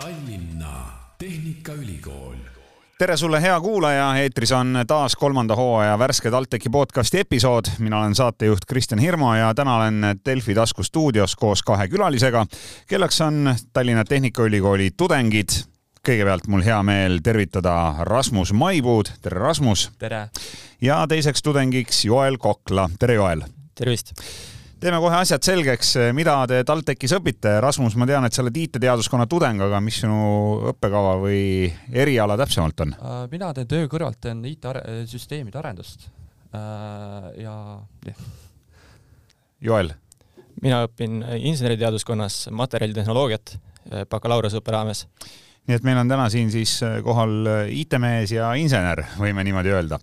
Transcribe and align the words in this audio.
Tallinna 0.00 0.86
Tehnikaülikool 1.18 2.36
tere 2.98 3.16
sulle, 3.16 3.42
hea 3.42 3.60
kuulaja, 3.60 4.16
eetris 4.16 4.52
on 4.52 4.78
taas 4.86 5.16
kolmanda 5.16 5.56
hooaja 5.56 5.98
värske 5.98 6.30
TalTechi 6.30 6.70
podcasti 6.70 7.18
episood. 7.18 7.64
mina 7.78 7.98
olen 8.00 8.14
saatejuht 8.14 8.64
Kristjan 8.68 8.98
Hirmu 8.98 9.32
ja 9.34 9.54
täna 9.54 9.76
olen 9.76 10.06
Delfi 10.26 10.54
taskustuudios 10.54 11.36
koos 11.36 11.62
kahe 11.62 11.88
külalisega, 11.88 12.46
kelleks 12.86 13.20
on 13.20 13.54
Tallinna 13.72 14.04
Tehnikaülikooli 14.04 14.90
tudengid. 14.96 15.48
kõigepealt 16.08 16.46
mul 16.46 16.62
hea 16.62 16.82
meel 16.82 17.18
tervitada 17.22 17.94
Rasmus 18.00 18.52
Maipuud, 18.52 19.10
tere 19.22 19.38
Rasmus. 19.38 19.90
tere! 19.98 20.28
ja 20.80 21.06
teiseks 21.08 21.42
tudengiks 21.42 22.04
Joel 22.04 22.38
Kokla, 22.38 22.90
tere 22.98 23.14
Joel! 23.14 23.42
tervist! 23.74 24.14
Teeme 24.80 24.98
kohe 25.02 25.16
asjad 25.18 25.44
selgeks, 25.44 25.94
mida 26.16 26.34
te 26.50 26.60
TalTechis 26.66 27.14
õpite. 27.18 27.56
Rasmus, 27.62 27.96
ma 27.98 28.06
tean, 28.08 28.26
et 28.26 28.34
sa 28.34 28.44
oled 28.44 28.58
IT-teaduskonna 28.62 29.26
tudeng, 29.30 29.62
aga 29.66 29.80
mis 29.84 30.00
sinu 30.02 30.18
õppekava 30.72 31.16
või 31.22 31.40
eriala 31.90 32.38
täpsemalt 32.40 32.84
on? 32.86 32.94
Äh, 32.98 33.22
mina 33.32 33.50
teen 33.56 33.70
töö 33.70 33.88
kõrvalt, 33.90 34.20
teen 34.22 34.44
IT-süsteemide 34.48 35.60
arendust 35.60 36.08
äh, 36.54 36.60
ja 37.44 37.56
jah. 38.06 38.28
Joel? 39.64 39.94
mina 40.62 40.80
õpin 40.88 41.20
inseneriteaduskonnas 41.22 42.48
materjalitehnoloogiat 42.54 43.54
äh, 43.54 44.06
bakalaureuseõppe 44.10 44.74
raames 44.74 45.04
nii 45.68 45.76
et 45.76 45.86
meil 45.86 46.00
on 46.00 46.10
täna 46.10 46.28
siin 46.32 46.50
siis 46.52 46.78
äh, 46.86 46.98
kohal 47.04 47.34
äh, 47.46 47.72
IT-mees 47.82 48.32
ja 48.32 48.50
insener, 48.58 49.04
võime 49.20 49.44
niimoodi 49.46 49.72
öelda. 49.74 50.00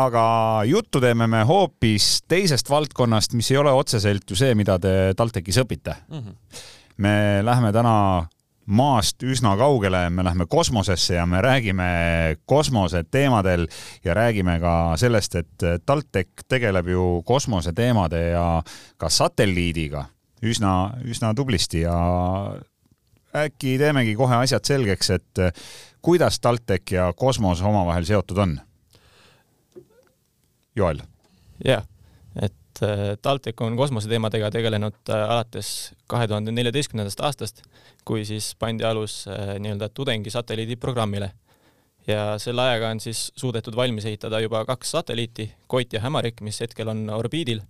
aga 0.00 0.26
juttu 0.68 1.02
teeme 1.04 1.28
me 1.30 1.44
hoopis 1.48 2.22
teisest 2.28 2.70
valdkonnast, 2.70 3.36
mis 3.36 3.50
ei 3.52 3.60
ole 3.60 3.72
otseselt 3.72 4.30
ju 4.30 4.38
see, 4.38 4.54
mida 4.56 4.78
te 4.80 5.12
TalTechis 5.16 5.60
õpite 5.64 5.96
mm. 6.08 6.18
-hmm. 6.18 6.62
me 6.96 7.16
läheme 7.44 7.72
täna 7.72 7.96
maast 8.64 9.22
üsna 9.22 9.56
kaugele, 9.60 10.08
me 10.10 10.24
läheme 10.24 10.46
kosmosesse 10.48 11.14
ja 11.14 11.26
me 11.26 11.40
räägime 11.44 12.36
kosmoseteemadel 12.46 13.66
ja 14.04 14.14
räägime 14.14 14.58
ka 14.60 14.96
sellest, 14.96 15.34
et 15.34 15.84
TalTech 15.86 16.48
tegeleb 16.48 16.88
ju 16.88 17.22
kosmoseteemade 17.26 18.28
ja 18.30 18.62
ka 18.96 19.08
satelliidiga 19.08 20.06
üsna, 20.44 20.94
üsna 21.04 21.34
tublisti 21.34 21.84
ja 21.84 21.98
äkki 23.34 23.78
teemegi 23.78 24.14
kohe 24.18 24.36
asjad 24.36 24.64
selgeks, 24.66 25.10
et 25.10 25.42
eh, 25.42 25.52
kuidas 26.02 26.38
TalTech 26.40 26.94
ja 26.94 27.10
kosmos 27.16 27.62
omavahel 27.62 28.06
seotud 28.06 28.38
on? 28.38 28.58
Joel. 30.76 31.02
jah, 31.64 31.84
et 32.42 32.82
eh, 32.82 33.14
TalTech 33.22 33.62
on 33.62 33.76
kosmoseteemadega 33.76 34.50
tegelenud 34.54 34.98
eh, 35.08 35.22
alates 35.22 35.94
kahe 36.10 36.28
tuhande 36.30 36.54
neljateistkümnendast 36.54 37.22
aastast, 37.26 37.62
kui 38.04 38.24
siis 38.28 38.52
pandi 38.58 38.84
alus 38.84 39.24
nii-öelda 39.58 39.88
tudengisatelliidi 39.88 40.76
programmile. 40.76 41.32
ja 42.06 42.38
selle 42.38 42.62
ajaga 42.62 42.90
on 42.92 43.00
siis 43.00 43.32
suudetud 43.36 43.76
valmis 43.76 44.04
ehitada 44.04 44.40
juba 44.40 44.64
kaks 44.64 44.90
satelliiti, 44.90 45.52
Koit 45.66 45.92
ja 45.92 46.00
Hämarik, 46.00 46.40
mis 46.40 46.60
hetkel 46.60 46.88
on 46.88 47.08
orbiidil 47.10 47.62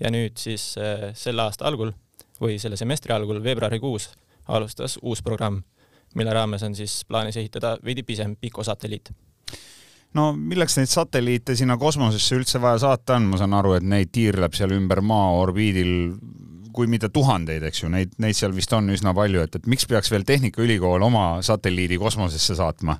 ja 0.00 0.10
nüüd 0.10 0.36
siis 0.36 0.74
selle 1.14 1.42
aasta 1.42 1.64
algul 1.64 1.92
või 2.40 2.58
selle 2.60 2.76
semestri 2.76 3.12
algul, 3.12 3.40
veebruarikuus 3.42 4.10
alustas 4.50 4.98
uus 5.02 5.22
programm, 5.22 5.62
mille 6.14 6.34
raames 6.34 6.62
on 6.66 6.74
siis 6.74 7.00
plaanis 7.08 7.38
ehitada 7.40 7.76
veidi 7.84 8.02
pisem 8.02 8.36
pikosatelliit 8.40 9.12
no 10.18 10.30
milleks 10.34 10.76
neid 10.78 10.90
satelliite 10.90 11.54
sinna 11.58 11.76
kosmosesse 11.78 12.38
üldse 12.38 12.60
vaja 12.62 12.80
saata 12.86 13.18
on, 13.18 13.28
ma 13.30 13.40
saan 13.40 13.54
aru, 13.54 13.76
et 13.78 13.86
neid 13.86 14.10
tiirleb 14.14 14.56
seal 14.58 14.74
ümber 14.74 15.02
maa 15.06 15.30
orbiidil 15.38 15.92
kui 16.74 16.86
mitte 16.90 17.10
tuhandeid, 17.12 17.64
eks 17.66 17.84
ju, 17.84 17.90
neid, 17.92 18.14
neid 18.22 18.36
seal 18.38 18.54
vist 18.54 18.72
on 18.76 18.90
üsna 18.94 19.14
palju, 19.16 19.42
et, 19.46 19.56
et 19.58 19.70
miks 19.70 19.86
peaks 19.90 20.10
veel 20.12 20.26
Tehnikaülikool 20.26 21.02
oma 21.02 21.24
satelliidi 21.46 21.98
kosmosesse 21.98 22.54
saatma? 22.58 22.96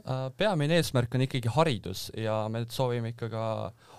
Äh, 0.00 0.28
peamine 0.36 0.78
eesmärk 0.78 1.14
on 1.14 1.26
ikkagi 1.26 1.50
haridus 1.54 2.08
ja 2.16 2.44
me 2.52 2.64
soovime 2.70 3.12
ikka 3.14 3.30
ka 3.32 3.44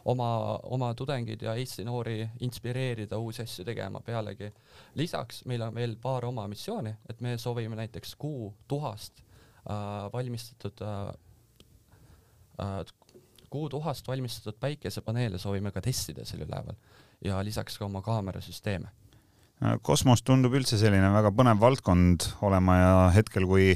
oma, 0.06 0.60
oma 0.64 0.94
tudengeid 0.98 1.42
ja 1.42 1.56
Eesti 1.56 1.84
noori 1.86 2.30
inspireerida 2.40 3.18
uusi 3.18 3.44
asju 3.44 3.66
tegema 3.66 4.02
pealegi. 4.06 4.52
lisaks 4.96 5.46
meil 5.46 5.62
on 5.62 5.76
veel 5.76 5.96
paar 6.02 6.26
oma 6.26 6.48
missiooni, 6.48 6.94
et 7.10 7.22
me 7.22 7.38
soovime 7.38 7.76
näiteks 7.76 8.16
kuu 8.16 8.54
tuhast 8.68 9.22
äh, 9.22 10.12
valmistatud 10.14 10.82
äh, 10.82 11.14
äh, 12.62 12.86
kuu 13.50 13.70
tuhast 13.70 14.08
valmistatud 14.08 14.60
päikesepaneele 14.60 15.38
soovime 15.38 15.72
ka 15.72 15.82
testida 15.82 16.26
seal 16.26 16.48
üleval 16.48 16.76
ja 17.22 17.44
lisaks 17.44 17.78
ka 17.78 17.86
oma 17.86 18.02
kaamerasüsteeme 18.02 18.90
kosmos 19.82 20.24
tundub 20.26 20.56
üldse 20.58 20.80
selline 20.82 21.12
väga 21.14 21.32
põnev 21.36 21.60
valdkond 21.62 22.26
olema 22.42 22.78
ja 22.78 22.94
hetkel, 23.14 23.46
kui 23.46 23.76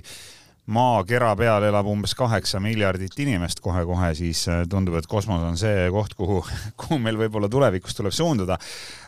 maakera 0.71 1.33
peal 1.37 1.67
elab 1.67 1.87
umbes 1.89 2.15
kaheksa 2.17 2.59
miljardit 2.63 3.13
inimest 3.21 3.61
kohe-kohe, 3.63 4.11
siis 4.17 4.45
äh, 4.49 4.63
tundub, 4.69 4.97
et 4.97 5.07
kosmos 5.09 5.43
on 5.45 5.59
see 5.61 5.87
koht, 5.93 6.15
kuhu, 6.17 6.41
kuhu 6.81 6.97
meil 7.01 7.19
võib-olla 7.19 7.49
tulevikus 7.51 7.97
tuleb 7.97 8.15
suunduda. 8.15 8.57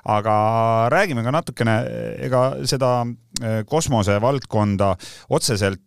aga 0.07 0.35
räägime 0.93 1.23
ka 1.25 1.33
natukene, 1.33 1.77
ega 2.29 2.43
seda 2.69 2.91
äh, 3.03 3.61
kosmosevaldkonda 3.65 4.95
otseselt 5.29 5.83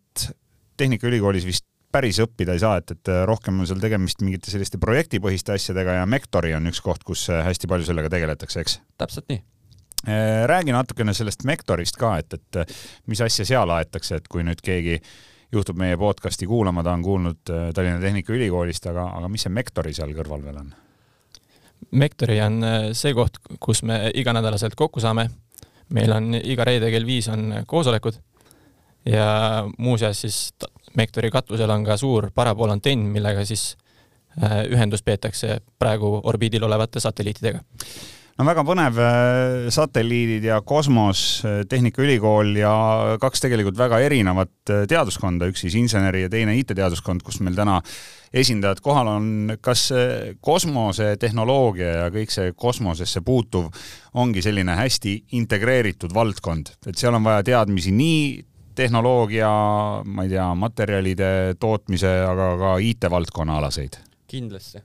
Tehnikaülikoolis 0.80 1.44
vist 1.44 1.66
päris 1.92 2.18
õppida 2.22 2.54
ei 2.56 2.62
saa, 2.62 2.78
et, 2.80 2.90
et 2.96 3.12
äh, 3.12 3.22
rohkem 3.28 3.62
on 3.62 3.68
seal 3.68 3.82
tegemist 3.82 4.24
mingite 4.24 4.50
selliste 4.50 4.78
projektipõhiste 4.82 5.54
asjadega 5.54 6.00
ja 6.00 6.10
Mektori 6.10 6.54
on 6.56 6.66
üks 6.70 6.82
koht, 6.82 7.06
kus 7.06 7.28
hästi 7.30 7.70
palju 7.70 7.86
sellega 7.86 8.10
tegeletakse, 8.10 8.66
eks? 8.66 8.80
täpselt 8.98 9.30
nii 9.30 9.46
räägi 10.48 10.72
natukene 10.72 11.12
sellest 11.12 11.42
Mektorist 11.44 11.98
ka, 12.00 12.14
et, 12.22 12.32
et 12.32 12.76
mis 13.04 13.20
asja 13.20 13.44
seal 13.44 13.68
aetakse, 13.68 14.16
et 14.16 14.30
kui 14.32 14.40
nüüd 14.40 14.62
keegi 14.64 14.94
äh, 14.96 15.10
juhtub 15.52 15.78
meie 15.78 15.96
podcasti 15.98 16.46
kuulama, 16.46 16.82
ta 16.82 16.92
on 16.92 17.02
kuulnud 17.02 17.50
äh, 17.50 17.68
Tallinna 17.74 18.00
Tehnikaülikoolist, 18.00 18.86
aga, 18.86 19.08
aga 19.18 19.28
mis 19.28 19.46
see 19.46 19.52
Mektori 19.54 19.94
seal 19.96 20.14
kõrval 20.14 20.44
veel 20.44 20.60
on? 20.62 20.72
Mektori 21.90 22.38
on 22.44 22.62
äh, 22.64 22.78
see 22.96 23.14
koht, 23.16 23.40
kus 23.60 23.82
me 23.82 24.02
iganädalaselt 24.14 24.76
kokku 24.78 25.02
saame. 25.02 25.30
meil 25.90 26.12
on 26.14 26.34
iga 26.38 26.64
reede 26.64 26.90
kell 26.90 27.06
viis 27.06 27.28
on 27.28 27.64
koosolekud 27.66 28.20
ja 29.10 29.64
muuseas 29.78 30.20
siis 30.20 30.54
Mektori 30.94 31.30
katusel 31.30 31.70
on 31.70 31.84
ka 31.84 31.96
suur 31.96 32.30
parabolantenn, 32.34 33.10
millega 33.10 33.44
siis 33.44 33.76
äh, 34.42 34.64
ühendust 34.70 35.04
peetakse 35.04 35.60
praegu 35.78 36.20
orbiidil 36.24 36.62
olevate 36.62 37.00
satelliitidega 37.00 37.60
no 38.40 38.46
väga 38.48 38.62
põnev, 38.64 38.98
äh, 39.04 39.66
satelliidid 39.72 40.46
ja 40.48 40.60
kosmos, 40.64 41.42
äh, 41.44 41.60
Tehnikaülikool 41.68 42.54
ja 42.56 42.72
kaks 43.20 43.44
tegelikult 43.44 43.76
väga 43.76 44.00
erinevat 44.00 44.72
äh, 44.72 44.86
teaduskonda, 44.88 45.50
üks 45.50 45.66
siis 45.66 45.76
inseneri 45.76 46.24
ja 46.24 46.32
teine 46.32 46.56
IT-teaduskond, 46.56 47.20
kus 47.26 47.42
meil 47.44 47.58
täna 47.58 47.80
esindajad 48.32 48.80
kohal 48.80 49.10
on. 49.10 49.30
kas 49.60 49.88
kosmosetehnoloogia 50.40 51.88
ja 52.04 52.10
kõik 52.14 52.30
see 52.32 52.52
kosmosesse 52.56 53.20
puutuv 53.26 53.66
ongi 54.14 54.42
selline 54.42 54.76
hästi 54.78 55.16
integreeritud 55.36 56.14
valdkond, 56.14 56.70
et 56.86 56.96
seal 56.96 57.18
on 57.18 57.26
vaja 57.26 57.42
teadmisi 57.50 57.92
nii 57.92 58.22
tehnoloogia, 58.78 59.50
ma 60.06 60.24
ei 60.24 60.30
tea, 60.32 60.46
materjalide 60.56 61.32
tootmise, 61.60 62.14
aga 62.24 62.54
ka 62.62 62.76
IT-valdkonna 62.86 63.58
alaseid? 63.60 64.00
kindlasti. 64.30 64.78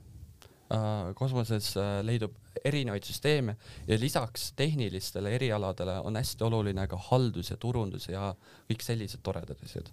Kosmoses 1.14 1.74
leidub 2.02 2.32
erinevaid 2.64 3.04
süsteeme 3.04 3.56
ja 3.86 3.98
lisaks 4.00 4.52
tehnilistele 4.56 5.34
erialadele 5.34 5.98
on 6.00 6.16
hästi 6.16 6.44
oluline 6.44 6.86
ka 6.86 6.98
haldus 7.10 7.50
ja 7.50 7.56
turundus 7.56 8.08
ja 8.08 8.32
kõik 8.70 8.82
sellised 8.82 9.22
toredad 9.22 9.60
asjad. 9.64 9.90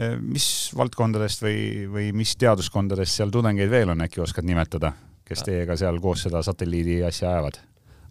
Äh, 0.00 0.16
mis 0.20 0.46
valdkondadest 0.76 1.44
või, 1.44 1.62
või 1.92 2.10
mis 2.16 2.34
teaduskondadest 2.36 3.20
seal 3.20 3.32
tudengeid 3.32 3.70
veel 3.70 3.94
on, 3.94 4.04
äkki 4.04 4.20
oskad 4.24 4.48
nimetada, 4.48 4.92
kes 5.24 5.44
äh. 5.44 5.50
teiega 5.50 5.76
seal 5.80 6.00
koos 6.02 6.26
seda 6.26 6.42
satelliidi 6.44 7.00
asja 7.08 7.30
ajavad? 7.30 7.62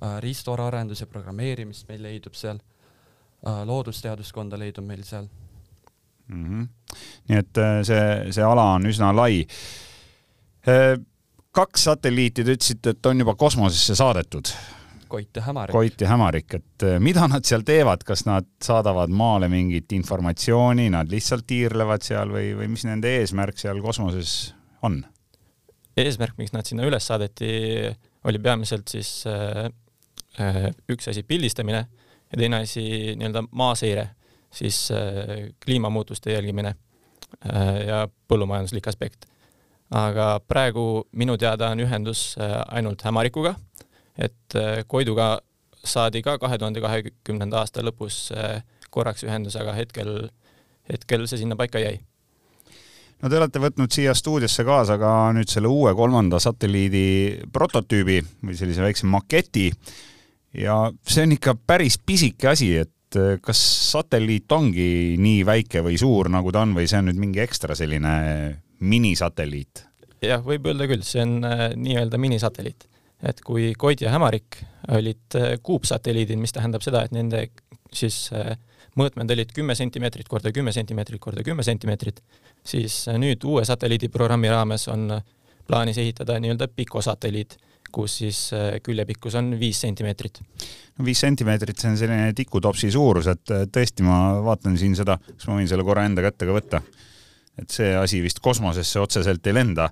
Äh, 0.02 0.18
riistvaraarendus 0.26 1.06
ja 1.06 1.10
programmeerimist 1.12 1.90
meil 1.90 2.04
leidub 2.08 2.38
seal, 2.38 2.62
loodusteaduskonda 3.42 4.58
leidub 4.62 4.86
meil 4.86 5.02
seal 5.02 5.26
mm. 6.28 6.44
-hmm. 6.46 6.98
nii 7.30 7.38
et 7.40 7.60
see, 7.84 8.04
see 8.38 8.44
ala 8.46 8.68
on 8.76 8.86
üsna 8.86 9.10
lai 9.18 9.40
kaks 11.56 11.88
satelliiti, 11.90 12.46
te 12.46 12.56
ütlesite, 12.56 12.94
et 12.96 13.10
on 13.10 13.24
juba 13.24 13.36
kosmosesse 13.40 13.96
saadetud. 14.00 14.52
Koit 15.12 15.36
ja 15.36 15.44
Hämarik. 15.44 15.74
Koit 15.76 16.02
ja 16.02 16.08
Hämarik, 16.08 16.54
et 16.56 16.86
eh, 16.88 17.00
mida 17.04 17.26
nad 17.28 17.44
seal 17.48 17.66
teevad, 17.68 18.06
kas 18.08 18.24
nad 18.28 18.48
saadavad 18.64 19.12
maale 19.12 19.50
mingit 19.52 19.92
informatsiooni, 19.92 20.88
nad 20.94 21.12
lihtsalt 21.12 21.44
tiirlevad 21.50 22.06
seal 22.06 22.32
või, 22.32 22.54
või 22.56 22.70
mis 22.72 22.86
nende 22.88 23.12
eesmärk 23.20 23.60
seal 23.60 23.82
kosmoses 23.84 24.54
on? 24.88 25.02
eesmärk, 26.00 26.38
miks 26.40 26.54
nad 26.56 26.66
sinna 26.66 26.86
üles 26.88 27.04
saadeti, 27.06 27.50
oli 28.24 28.40
peamiselt 28.40 28.88
siis 28.90 29.26
äh, 29.28 29.68
üks 30.90 31.10
asi 31.12 31.26
pildistamine 31.28 31.82
ja 31.84 32.40
teine 32.40 32.62
asi 32.64 32.86
nii-öelda 33.20 33.44
maaseire, 33.52 34.08
siis 34.56 34.86
äh, 34.96 35.52
kliimamuutuste 35.66 36.32
jälgimine 36.32 36.72
äh, 36.72 37.76
ja 37.90 38.06
põllumajanduslik 38.32 38.88
aspekt 38.88 39.28
aga 39.92 40.40
praegu 40.48 41.06
minu 41.12 41.36
teada 41.38 41.72
on 41.74 41.84
ühendus 41.84 42.36
äh, 42.40 42.62
ainult 42.72 43.04
Hämarikuga, 43.04 43.56
et 44.18 44.56
äh, 44.56 44.84
Koiduga 44.88 45.42
saadi 45.84 46.22
ka 46.24 46.38
kahe 46.40 46.60
tuhande 46.62 46.84
kahekümnenda 46.84 47.60
aasta 47.62 47.84
lõpus 47.84 48.30
äh, 48.36 48.62
korraks 48.92 49.26
ühendus, 49.28 49.58
aga 49.60 49.76
hetkel, 49.76 50.30
hetkel 50.92 51.28
see 51.28 51.44
sinna 51.44 51.60
paika 51.60 51.82
jäi. 51.84 52.00
No 53.22 53.30
te 53.30 53.38
olete 53.38 53.62
võtnud 53.62 53.92
siia 53.94 54.16
stuudiosse 54.18 54.64
kaasa 54.66 54.98
ka 54.98 55.12
nüüd 55.36 55.52
selle 55.52 55.70
uue 55.70 55.92
kolmanda 55.94 56.40
satelliidi 56.42 57.44
prototüübi 57.54 58.18
või 58.42 58.58
sellise 58.58 58.82
väikse 58.82 59.06
maketi. 59.12 59.68
Ja 60.58 60.88
see 61.06 61.28
on 61.28 61.36
ikka 61.36 61.54
päris 61.68 62.00
pisike 62.02 62.50
asi, 62.50 62.72
et 62.82 63.20
kas 63.44 63.62
satelliit 63.92 64.52
ongi 64.56 65.20
nii 65.22 65.46
väike 65.46 65.84
või 65.86 66.00
suur, 66.02 66.32
nagu 66.34 66.52
ta 66.52 66.64
on, 66.66 66.74
või 66.74 66.90
see 66.90 66.98
on 66.98 67.12
nüüd 67.12 67.22
mingi 67.22 67.44
ekstra 67.44 67.78
selline 67.78 68.16
minisatelliit? 68.82 69.86
jah, 70.22 70.42
võib 70.46 70.68
öelda 70.70 70.88
küll, 70.90 71.06
see 71.06 71.24
on 71.24 71.40
äh, 71.48 71.68
nii-öelda 71.78 72.20
minisatelliit. 72.22 72.88
et 73.28 73.42
kui 73.46 73.72
Koid 73.78 74.02
ja 74.02 74.12
Hämarik 74.14 74.62
olid 74.98 75.38
äh, 75.38 75.56
kuupsatelliidid, 75.64 76.40
mis 76.42 76.54
tähendab 76.54 76.86
seda, 76.86 77.06
et 77.06 77.16
nende 77.16 77.48
siis 77.94 78.28
äh, 78.36 78.54
mõõtmed 78.98 79.34
olid 79.34 79.52
kümme 79.56 79.76
sentimeetrit 79.78 80.30
korda 80.30 80.52
kümme 80.52 80.74
sentimeetrit 80.76 81.22
korda 81.22 81.44
kümme 81.48 81.64
sentimeetrit, 81.64 82.22
siis 82.66 83.06
nüüd 83.18 83.44
uue 83.48 83.66
satelliidiprogrammi 83.66 84.50
raames 84.52 84.88
on 84.92 85.10
plaanis 85.68 86.00
ehitada 86.02 86.40
nii-öelda 86.42 86.68
pikosatelliit, 86.76 87.56
kus 87.92 88.18
siis 88.22 88.40
küljepikkus 88.84 89.36
on 89.40 89.54
viis 89.60 89.80
sentimeetrit. 89.84 90.42
no 90.98 91.06
viis 91.06 91.22
sentimeetrit, 91.24 91.80
see 91.80 91.92
on 91.92 91.98
selline 92.00 92.34
tikutopsi 92.36 92.92
suurus, 92.92 93.30
et 93.32 93.54
tõesti, 93.72 94.04
ma 94.04 94.42
vaatan 94.44 94.78
siin 94.80 94.96
seda, 94.98 95.18
kas 95.30 95.48
ma 95.48 95.60
võin 95.60 95.72
selle 95.72 95.88
korra 95.88 96.06
enda 96.10 96.26
kätte 96.26 96.50
ka 96.50 96.58
võtta? 96.58 96.84
Et 97.60 97.70
see 97.72 97.96
asi 97.98 98.22
vist 98.24 98.40
kosmosesse 98.44 99.00
otseselt 99.02 99.48
ei 99.48 99.58
lenda. 99.58 99.90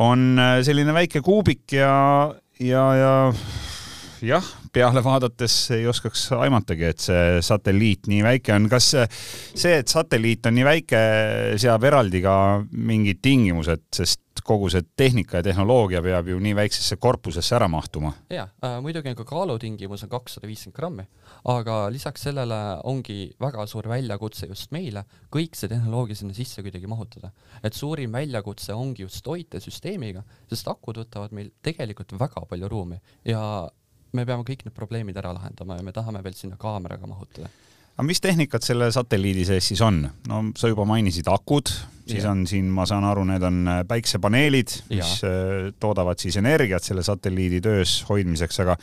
on 0.00 0.38
selline 0.64 0.94
väike 0.96 1.20
kuubik 1.20 1.72
ja, 1.76 2.32
ja, 2.60 2.84
ja 2.96 3.12
jah, 4.22 4.46
peale 4.72 5.02
vaadates 5.04 5.54
ei 5.76 5.86
oskaks 5.88 6.28
aimatagi, 6.36 6.86
et 6.92 7.02
see 7.02 7.40
satelliit 7.44 8.08
nii 8.10 8.22
väike 8.24 8.54
on. 8.54 8.68
kas 8.70 8.92
see, 8.94 9.74
et 9.80 9.88
satelliit 9.88 10.46
on 10.46 10.56
nii 10.56 10.66
väike, 10.66 11.02
seab 11.60 11.84
eraldi 11.88 12.22
ka 12.24 12.34
mingid 12.70 13.22
tingimused, 13.24 13.86
sest 13.96 14.19
kogu 14.46 14.70
see 14.72 14.84
tehnika 14.96 15.40
ja 15.40 15.46
tehnoloogia 15.46 16.02
peab 16.02 16.28
ju 16.30 16.38
nii 16.42 16.54
väiksesse 16.58 16.96
korpusesse 16.96 17.56
ära 17.56 17.68
mahtuma? 17.68 18.12
jaa 18.30 18.48
äh,, 18.64 18.78
muidugi 18.84 19.12
on 19.12 19.18
ka 19.18 19.26
kaalutingimus 19.28 20.04
on 20.06 20.12
kakssada 20.12 20.48
viiskümmend 20.50 20.76
grammi, 20.76 21.06
aga 21.54 21.78
lisaks 21.92 22.26
sellele 22.28 22.60
ongi 22.84 23.32
väga 23.40 23.66
suur 23.70 23.88
väljakutse 23.90 24.50
just 24.50 24.72
meile 24.76 25.04
kõik 25.32 25.58
see 25.58 25.70
tehnoloogia 25.72 26.20
sinna 26.22 26.36
sisse 26.36 26.62
kuidagi 26.62 26.90
mahutada. 26.90 27.32
et 27.62 27.74
suurim 27.74 28.12
väljakutse 28.12 28.74
ongi 28.74 29.02
just 29.02 29.24
toitesüsteemiga, 29.24 30.24
sest 30.48 30.68
akud 30.68 31.02
võtavad 31.04 31.34
meil 31.36 31.50
tegelikult 31.62 32.12
väga 32.18 32.46
palju 32.48 32.68
ruumi 32.68 33.00
ja 33.24 33.42
me 34.12 34.26
peame 34.26 34.46
kõik 34.46 34.64
need 34.66 34.74
probleemid 34.76 35.18
ära 35.20 35.32
lahendama 35.36 35.78
ja 35.78 35.86
me 35.86 35.92
tahame 35.94 36.22
veel 36.24 36.34
sinna 36.38 36.58
kaameraga 36.60 37.06
mahutada. 37.10 37.50
Aga 38.00 38.08
mis 38.08 38.22
tehnikat 38.24 38.64
selle 38.64 38.88
satelliidi 38.94 39.44
sees 39.44 39.66
siis 39.72 39.80
on? 39.84 40.00
no 40.28 40.40
sa 40.56 40.70
juba 40.70 40.86
mainisid 40.88 41.28
akud, 41.28 41.68
siis 42.08 42.24
ja. 42.24 42.32
on 42.32 42.46
siin, 42.48 42.70
ma 42.72 42.86
saan 42.88 43.04
aru, 43.04 43.26
need 43.28 43.44
on 43.44 43.60
äh, 43.68 43.82
päiksepaneelid, 43.88 44.72
mis 44.88 45.12
ja. 45.20 45.28
Äh, 45.28 45.70
toodavad 45.80 46.20
siis 46.22 46.38
energiat 46.40 46.86
selle 46.86 47.04
satelliidi 47.04 47.60
töös 47.64 47.98
hoidmiseks, 48.08 48.62
aga 48.64 48.78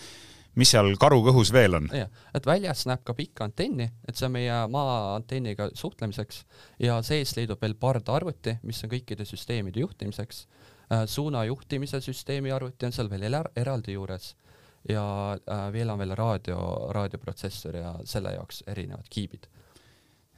mis 0.62 0.70
seal 0.74 0.92
karu 1.02 1.24
kõhus 1.26 1.50
veel 1.54 1.80
on? 1.80 1.90
jah, 1.98 2.14
et 2.38 2.46
väljas 2.46 2.86
näeb 2.90 3.02
ka 3.08 3.18
pikka 3.18 3.48
antenni, 3.50 3.90
et 4.06 4.20
see 4.20 4.30
on 4.30 4.36
meie 4.38 4.62
maa 4.74 5.16
antenniga 5.16 5.72
suhtlemiseks 5.74 6.44
ja 6.86 7.02
sees 7.06 7.34
leidub 7.40 7.62
veel 7.66 7.74
pardarvuti, 7.80 8.60
mis 8.70 8.84
on 8.86 8.94
kõikide 8.94 9.26
süsteemide 9.26 9.82
juhtimiseks. 9.82 10.46
Äh, 10.94 11.08
suuna 11.10 11.42
juhtimise 11.50 12.04
süsteemi 12.06 12.54
arvuti 12.54 12.86
on 12.86 12.94
seal 12.94 13.10
veel 13.10 13.34
eraldi 13.34 13.98
juures 13.98 14.36
ja 14.90 15.34
äh, 15.34 15.68
veel 15.74 15.90
on 15.90 16.00
veel 16.00 16.16
raadio, 16.16 16.60
raadioprotsessor 16.96 17.76
ja 17.76 17.94
selle 18.06 18.34
jaoks 18.38 18.64
erinevad 18.68 19.08
kiibid. 19.10 19.48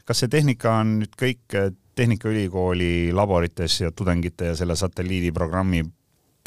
kas 0.06 0.24
see 0.24 0.31
tehnika 0.31 0.80
on 0.81 1.00
nüüd 1.04 1.16
kõik 1.19 1.56
äh, 1.57 1.72
Tehnikaülikooli 2.00 3.12
laborites 3.12 3.81
ja 3.81 3.92
tudengite 3.92 4.54
ja 4.54 4.56
selle 4.56 4.75
satelliidiprogrammi 4.80 5.84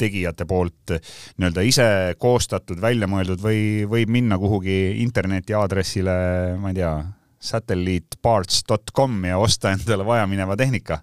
tegijate 0.01 0.47
poolt 0.49 0.95
äh, 0.95 1.13
nii-öelda 1.37 1.63
ise 1.67 1.87
koostatud, 2.19 2.81
välja 2.81 3.07
mõeldud 3.07 3.41
või 3.43 3.85
võib 3.89 4.11
minna 4.11 4.39
kuhugi 4.41 4.99
interneti 5.03 5.55
aadressile, 5.55 6.13
ma 6.59 6.73
ei 6.73 6.81
tea, 6.81 6.93
satelliteparts.com 7.43 9.25
ja 9.27 9.37
osta 9.37 9.73
endale 9.75 10.05
vajamineva 10.07 10.55
tehnika? 10.59 11.01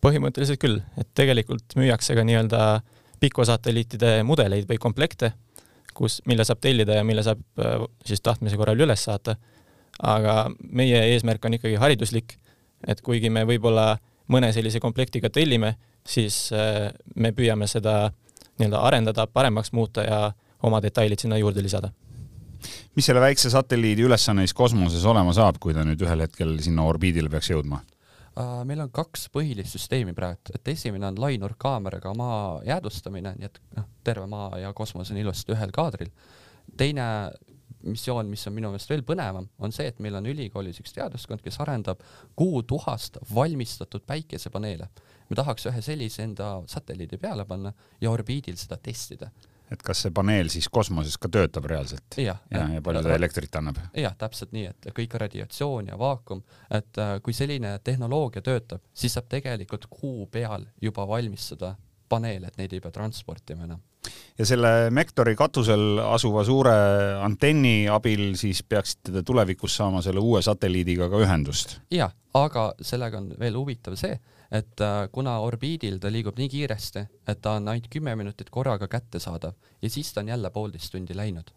Põhimõtteliselt 0.00 0.60
küll, 0.62 0.78
et 0.96 1.08
tegelikult 1.16 1.76
müüakse 1.76 2.14
ka 2.16 2.24
nii-öelda 2.24 2.62
pikosatelliitide 3.20 4.22
mudeleid 4.24 4.68
või 4.70 4.78
komplekte 4.80 5.32
kus, 5.98 6.20
mille 6.30 6.46
saab 6.46 6.60
tellida 6.62 7.00
ja 7.00 7.06
mille 7.06 7.24
saab 7.26 7.42
äh, 7.62 7.82
siis 8.06 8.22
tahtmise 8.24 8.58
korral 8.60 8.80
üles 8.86 9.04
saata. 9.08 9.36
aga 9.98 10.44
meie 10.62 10.98
eesmärk 11.12 11.44
on 11.44 11.56
ikkagi 11.56 11.74
hariduslik, 11.74 12.36
et 12.86 13.00
kuigi 13.02 13.30
me 13.34 13.42
võib-olla 13.48 13.96
mõne 14.30 14.52
sellise 14.54 14.78
komplektiga 14.80 15.30
tellime, 15.30 15.74
siis 16.06 16.52
äh, 16.54 16.92
me 17.16 17.32
püüame 17.34 17.66
seda 17.66 18.12
nii-öelda 18.58 18.82
arendada, 18.82 19.26
paremaks 19.26 19.72
muuta 19.72 20.04
ja 20.06 20.20
oma 20.62 20.80
detailid 20.82 21.18
sinna 21.18 21.38
juurde 21.38 21.62
lisada. 21.62 21.90
mis 22.94 23.06
selle 23.06 23.20
väikse 23.20 23.50
satelliidi 23.50 24.02
ülesanne 24.02 24.42
siis 24.46 24.54
kosmoses 24.54 25.04
olema 25.06 25.32
saab, 25.32 25.58
kui 25.62 25.74
ta 25.74 25.84
nüüd 25.86 26.00
ühel 26.02 26.24
hetkel 26.26 26.56
sinna 26.62 26.86
orbiidile 26.90 27.30
peaks 27.30 27.50
jõudma? 27.50 27.82
Uh, 28.38 28.60
meil 28.68 28.78
on 28.84 28.90
kaks 28.94 29.24
põhilist 29.34 29.74
süsteemi 29.74 30.12
praegu, 30.14 30.52
et 30.54 30.68
esimene 30.70 31.08
on 31.08 31.16
lainurkaameraga 31.18 32.12
maa 32.14 32.60
jäädvustamine, 32.68 33.32
nii 33.34 33.48
et 33.48 33.58
noh, 33.74 33.88
terve 34.06 34.28
maa 34.30 34.60
ja 34.62 34.70
kosmos 34.78 35.10
on 35.10 35.18
ilusasti 35.18 35.56
ühel 35.56 35.72
kaadril. 35.74 36.12
teine 36.78 37.06
missioon, 37.82 38.28
mis 38.30 38.46
on 38.46 38.54
minu 38.54 38.70
meelest 38.70 38.90
veel 38.92 39.02
põnevam, 39.06 39.48
on 39.58 39.74
see, 39.74 39.88
et 39.90 39.98
meil 40.04 40.14
on 40.20 40.30
ülikoolis 40.30 40.78
üks 40.78 40.94
teaduskond, 40.94 41.42
kes 41.42 41.58
arendab 41.64 42.02
kuutuhast 42.38 43.18
valmistatud 43.34 44.06
päikesepaneele. 44.06 44.88
me 45.28 45.36
tahaks 45.36 45.66
ühe 45.72 45.82
sellise 45.82 46.22
enda 46.22 46.62
satelliidi 46.66 47.18
peale 47.18 47.44
panna 47.44 47.72
ja 48.00 48.10
orbiidil 48.14 48.56
seda 48.56 48.78
testida 48.78 49.32
et 49.72 49.82
kas 49.84 50.04
see 50.04 50.14
paneel 50.14 50.50
siis 50.52 50.68
kosmoses 50.72 51.18
ka 51.20 51.30
töötab 51.32 51.68
reaalselt? 51.70 52.16
ja, 52.16 52.36
ja, 52.52 52.64
ja 52.74 52.84
palju 52.84 53.02
ta 53.04 53.16
elektrit 53.16 53.58
annab? 53.60 53.80
jah, 53.96 54.14
täpselt 54.18 54.54
nii, 54.56 54.68
et 54.70 54.88
kõik 54.96 55.18
radiatsioon 55.24 55.92
ja 55.92 55.98
vaakum, 56.00 56.42
et 56.70 57.02
äh, 57.02 57.18
kui 57.24 57.36
selline 57.36 57.76
tehnoloogia 57.84 58.42
töötab, 58.44 58.82
siis 58.94 59.16
saab 59.16 59.28
tegelikult 59.32 59.88
kuu 59.90 60.26
peal 60.32 60.66
juba 60.82 61.06
valmistada 61.08 61.74
paneele, 62.08 62.48
et 62.48 62.58
neid 62.60 62.72
ei 62.72 62.80
pea 62.80 62.94
transportima 62.94 63.66
enam. 63.68 63.82
ja 64.38 64.46
selle 64.46 64.90
Mektori 64.94 65.34
katusel 65.36 66.00
asuva 66.06 66.44
suure 66.46 66.74
antenni 67.24 67.88
abil 67.92 68.32
siis 68.40 68.62
peaksite 68.62 69.12
te 69.12 69.22
tulevikus 69.26 69.76
saama 69.76 70.02
selle 70.04 70.22
uue 70.22 70.42
satelliidiga 70.42 71.10
ka 71.12 71.22
ühendust? 71.26 71.78
jah, 71.92 72.14
aga 72.38 72.70
sellega 72.80 73.20
on 73.20 73.32
veel 73.40 73.58
huvitav 73.58 73.98
see, 74.00 74.16
et 74.52 74.80
äh, 74.80 75.06
kuna 75.12 75.38
orbiidil 75.44 75.98
ta 76.00 76.10
liigub 76.12 76.38
nii 76.38 76.48
kiiresti, 76.48 77.04
et 77.28 77.40
ta 77.44 77.58
on 77.58 77.68
ainult 77.68 77.88
kümme 77.92 78.14
minutit 78.16 78.50
korraga 78.50 78.88
kättesaadav 78.88 79.56
ja 79.82 79.90
siis 79.90 80.12
ta 80.12 80.22
on 80.22 80.32
jälle 80.32 80.50
poolteist 80.50 80.92
tundi 80.92 81.16
läinud. 81.16 81.50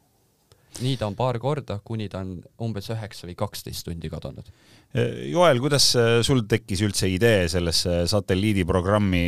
nii 0.82 0.98
ta 0.98 1.08
on 1.08 1.16
paar 1.16 1.40
korda, 1.40 1.80
kuni 1.84 2.08
ta 2.10 2.22
on 2.24 2.38
umbes 2.64 2.88
üheksa 2.94 3.28
või 3.28 3.36
kaksteist 3.36 3.84
tundi 3.84 4.10
kadunud. 4.10 4.52
Joel, 5.28 5.60
kuidas 5.60 5.90
äh, 6.00 6.20
sul 6.24 6.44
tekkis 6.48 6.82
üldse 6.82 7.10
idee 7.12 7.48
sellesse 7.52 8.06
satelliidiprogrammi 8.08 9.24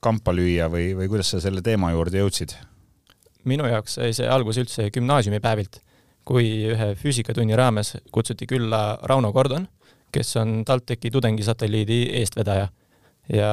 kampa 0.00 0.32
lüüa 0.32 0.70
või, 0.72 0.94
või 0.96 1.08
kuidas 1.12 1.34
sa 1.34 1.40
selle 1.40 1.62
teema 1.64 1.92
juurde 1.92 2.20
jõudsid? 2.20 2.56
minu 3.44 3.66
jaoks 3.68 3.98
sai 3.98 4.12
see 4.16 4.28
alguse 4.28 4.62
üldse 4.64 4.88
gümnaasiumipäevilt, 4.92 5.80
kui 6.24 6.46
ühe 6.72 6.94
füüsikatunni 6.96 7.56
raames 7.56 7.94
kutsuti 8.12 8.48
külla 8.48 8.98
Rauno 9.04 9.32
Kordon 9.32 9.66
kes 10.14 10.36
on 10.40 10.62
TalTechi 10.66 11.10
tudengisatelliidi 11.10 12.00
eestvedaja. 12.20 12.68
Ja 13.32 13.50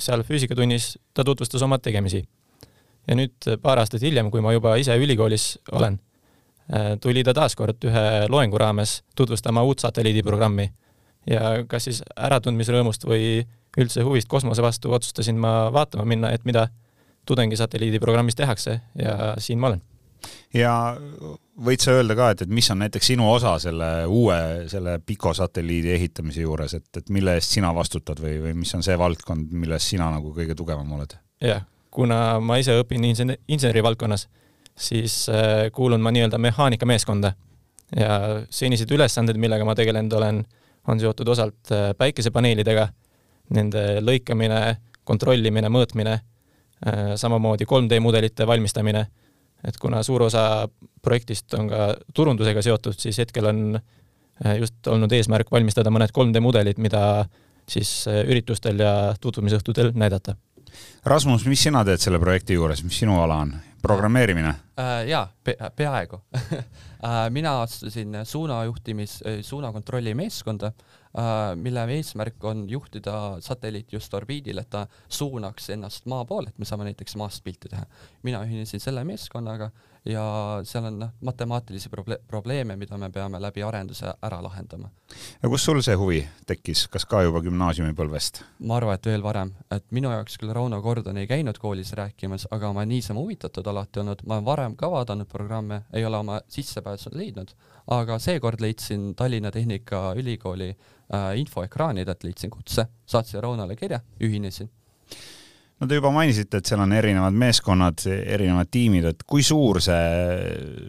seal 0.00 0.24
füüsikatunnis 0.24 0.94
ta 1.14 1.24
tutvustas 1.24 1.62
oma 1.62 1.78
tegemisi. 1.78 2.24
ja 3.04 3.14
nüüd 3.18 3.50
paar 3.60 3.78
aastat 3.82 4.00
hiljem, 4.00 4.30
kui 4.32 4.40
ma 4.40 4.54
juba 4.54 4.78
ise 4.80 4.94
ülikoolis 4.96 5.58
olen, 5.76 5.98
äh, 6.72 6.94
tuli 7.00 7.20
ta 7.24 7.34
taaskord 7.36 7.84
ühe 7.84 8.04
loengu 8.32 8.58
raames 8.58 9.02
tutvustama 9.16 9.62
uut 9.62 9.84
satelliidiprogrammi. 9.84 10.70
Ja 11.28 11.64
kas 11.68 11.84
siis 11.84 12.00
äratundmisrõõmust 12.16 13.04
või 13.04 13.44
üldse 13.76 14.02
huvist 14.04 14.28
kosmose 14.28 14.62
vastu 14.62 14.92
otsustasin 14.92 15.36
ma 15.36 15.72
vaatama 15.72 16.04
minna, 16.08 16.32
et 16.32 16.44
mida 16.44 16.68
tudengisatelliidiprogrammis 17.26 18.36
tehakse 18.40 18.80
ja 18.96 19.34
siin 19.38 19.60
ma 19.60 19.72
olen 19.72 19.82
ja 20.54 20.72
võid 21.66 21.82
sa 21.82 21.94
öelda 21.94 22.16
ka, 22.18 22.30
et, 22.34 22.44
et 22.44 22.52
mis 22.52 22.68
on 22.72 22.80
näiteks 22.82 23.12
sinu 23.12 23.26
osa 23.30 23.56
selle 23.62 23.88
uue, 24.10 24.36
selle 24.70 24.96
Pico 25.06 25.34
satelliidi 25.34 25.92
ehitamise 25.94 26.42
juures, 26.44 26.74
et, 26.78 26.88
et 26.98 27.12
mille 27.14 27.36
eest 27.38 27.54
sina 27.56 27.70
vastutad 27.74 28.20
või, 28.22 28.38
või 28.42 28.56
mis 28.62 28.74
on 28.76 28.82
see 28.86 28.96
valdkond, 28.98 29.52
milles 29.54 29.88
sina 29.94 30.10
nagu 30.14 30.34
kõige 30.34 30.56
tugevam 30.58 30.90
oled? 30.96 31.16
jah, 31.44 31.64
kuna 31.94 32.40
ma 32.42 32.58
ise 32.62 32.76
õpin 32.80 33.04
insener-, 33.06 33.40
insenerivaldkonnas, 33.48 34.28
siis 34.74 35.24
äh, 35.30 35.68
kuulun 35.74 36.02
ma 36.02 36.12
nii-öelda 36.14 36.40
mehaanikameeskonda 36.42 37.34
ja 37.94 38.18
senised 38.50 38.90
ülesanded, 38.90 39.38
millega 39.38 39.66
ma 39.66 39.76
tegelenud 39.78 40.14
olen, 40.18 40.44
on 40.90 41.00
seotud 41.00 41.28
osalt 41.34 41.74
äh, 41.74 41.90
päikesepaneelidega, 41.98 42.88
nende 43.54 43.84
lõikamine, 44.02 44.78
kontrollimine, 45.04 45.70
mõõtmine 45.70 46.16
äh,, 46.16 47.12
samamoodi 47.20 47.68
3D 47.68 48.00
mudelite 48.02 48.46
valmistamine 48.48 49.06
et 49.68 49.76
kuna 49.80 50.02
suur 50.06 50.26
osa 50.28 50.68
projektist 51.02 51.54
on 51.58 51.68
ka 51.70 51.90
turundusega 52.14 52.62
seotud, 52.64 52.96
siis 52.98 53.18
hetkel 53.22 53.50
on 53.50 53.62
just 54.60 54.86
olnud 54.90 55.12
eesmärk 55.14 55.52
valmistada 55.52 55.92
mõned 55.94 56.10
3D 56.14 56.42
mudelid, 56.42 56.80
mida 56.82 57.02
siis 57.70 58.04
üritustel 58.08 58.82
ja 58.82 58.94
tutvumisõhtudel 59.20 59.92
näidata. 59.94 60.34
Rasmus, 61.06 61.46
mis 61.46 61.62
sina 61.68 61.84
teed 61.86 62.02
selle 62.02 62.18
projekti 62.18 62.58
juures, 62.58 62.82
mis 62.84 62.98
sinu 63.04 63.20
ala 63.22 63.38
on? 63.44 63.54
programmeerimine 63.84 64.48
äh,? 64.80 65.06
jaa 65.08 65.26
pe, 65.44 65.56
peaaegu 65.76 66.20
äh, 66.40 67.18
mina 67.30 67.58
astusin 67.62 68.16
suunajuhtimis, 68.24 69.18
suunakontrolli 69.42 70.14
meeskonda 70.14 70.70
äh,, 70.72 71.03
mille 71.56 71.84
eesmärk 71.94 72.44
on 72.44 72.64
juhtida 72.70 73.36
satelliiti 73.40 73.96
just 73.96 74.14
orbiidil, 74.14 74.58
et 74.58 74.70
ta 74.70 74.86
suunaks 75.08 75.70
ennast 75.70 76.06
maa 76.10 76.24
poole, 76.24 76.50
et 76.50 76.58
me 76.58 76.66
saame 76.66 76.88
näiteks 76.88 77.16
maast 77.16 77.44
pilti 77.44 77.70
teha. 77.70 77.86
mina 78.22 78.42
ühinesin 78.42 78.80
selle 78.82 79.04
meeskonnaga 79.04 79.70
ja 80.04 80.24
seal 80.62 80.84
on 80.84 80.98
noh, 80.98 81.12
matemaatilisi 81.24 81.88
proble 81.88 82.18
probleeme, 82.28 82.76
mida 82.76 82.98
me 82.98 83.10
peame 83.10 83.40
läbi 83.40 83.62
arenduse 83.62 84.12
ära 84.22 84.42
lahendama. 84.42 84.90
ja 85.42 85.48
kust 85.48 85.64
sul 85.64 85.80
see 85.82 85.96
huvi 85.96 86.20
tekkis, 86.46 86.86
kas 86.92 87.06
ka 87.08 87.22
juba 87.24 87.40
gümnaasiumipõlvest? 87.44 88.42
ma 88.58 88.76
arvan, 88.76 88.98
et 88.98 89.06
veel 89.06 89.22
varem, 89.24 89.54
et 89.72 89.86
minu 89.90 90.12
jaoks 90.12 90.38
küll 90.40 90.52
Rauno 90.52 90.80
Gordon 90.82 91.16
ei 91.16 91.26
käinud 91.30 91.58
koolis 91.58 91.92
rääkimas, 91.96 92.48
aga 92.50 92.72
ma 92.72 92.84
niisama 92.84 93.20
huvitatud 93.20 93.66
alati 93.66 94.02
olnud, 94.04 94.26
ma 94.26 94.38
olen 94.38 94.48
varem 94.50 94.76
ka 94.76 94.90
vaadanud 94.90 95.30
programme, 95.30 95.82
ei 95.92 96.04
ole 96.04 96.20
oma 96.20 96.40
sissepääsu 96.48 97.14
leidnud, 97.14 97.54
aga 97.92 98.18
seekord 98.22 98.62
leidsin 98.64 99.12
Tallinna 99.16 99.50
Tehnikaülikooli 99.50 100.70
äh, 100.70 101.30
infoekraanidelt, 101.40 102.24
leidsin 102.24 102.50
kutse, 102.50 102.86
saatsin 103.06 103.42
Raunole 103.42 103.76
kirja, 103.76 104.00
ühinesin. 104.20 104.70
No 105.80 105.88
te 105.90 105.96
juba 105.98 106.12
mainisite, 106.14 106.60
et 106.60 106.68
seal 106.70 106.80
on 106.84 106.92
erinevad 106.94 107.34
meeskonnad, 107.34 108.04
erinevad 108.06 108.68
tiimid, 108.72 109.08
et 109.10 109.24
kui 109.26 109.42
suur 109.44 109.80
see 109.82 109.96